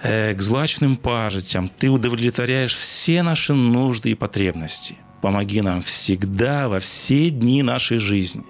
к 0.01 0.35
злачным 0.39 0.95
пажитям, 0.95 1.69
Ты 1.69 1.89
удовлетворяешь 1.89 2.75
все 2.75 3.23
наши 3.23 3.53
нужды 3.53 4.11
и 4.11 4.15
потребности. 4.15 4.95
Помоги 5.21 5.61
нам 5.61 5.81
всегда, 5.81 6.67
во 6.67 6.79
все 6.79 7.29
дни 7.29 7.61
нашей 7.61 7.99
жизни 7.99 8.43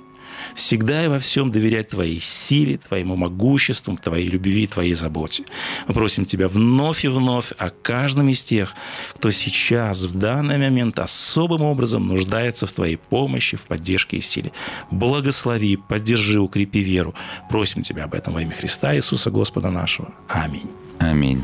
всегда 0.55 1.05
и 1.05 1.07
во 1.07 1.19
всем 1.19 1.51
доверять 1.51 1.89
Твоей 1.89 2.19
силе, 2.19 2.77
Твоему 2.77 3.15
могуществу, 3.15 3.97
Твоей 3.97 4.27
любви, 4.27 4.67
Твоей 4.67 4.93
заботе. 4.93 5.43
Мы 5.87 5.93
просим 5.93 6.25
Тебя 6.25 6.47
вновь 6.47 7.05
и 7.05 7.07
вновь 7.07 7.51
о 7.57 7.69
каждом 7.69 8.29
из 8.29 8.43
тех, 8.43 8.73
кто 9.15 9.31
сейчас, 9.31 10.03
в 10.03 10.17
данный 10.17 10.57
момент, 10.57 10.99
особым 10.99 11.61
образом 11.61 12.07
нуждается 12.07 12.67
в 12.67 12.71
Твоей 12.71 12.97
помощи, 12.97 13.57
в 13.57 13.67
поддержке 13.67 14.17
и 14.17 14.21
силе. 14.21 14.51
Благослови, 14.89 15.77
поддержи, 15.77 16.39
укрепи 16.39 16.79
веру. 16.79 17.15
Просим 17.49 17.81
Тебя 17.81 18.05
об 18.05 18.13
этом 18.13 18.33
во 18.33 18.41
имя 18.41 18.51
Христа 18.51 18.95
Иисуса 18.95 19.31
Господа 19.31 19.69
нашего. 19.69 20.13
Аминь. 20.27 20.69
Аминь. 21.01 21.43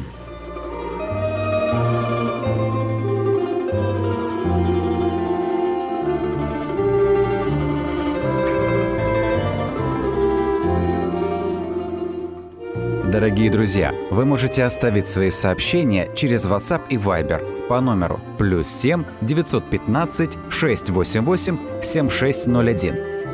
Дорогие 13.11 13.49
друзья, 13.49 13.95
вы 14.11 14.25
можете 14.25 14.63
оставить 14.63 15.09
свои 15.09 15.31
сообщения 15.31 16.07
через 16.15 16.45
WhatsApp 16.45 16.81
и 16.89 16.97
Viber 16.97 17.67
по 17.67 17.81
номеру 17.81 18.19
плюс 18.37 18.67
7 18.67 19.03
915 19.21 20.37
688 20.51 21.57
7601 21.81 23.16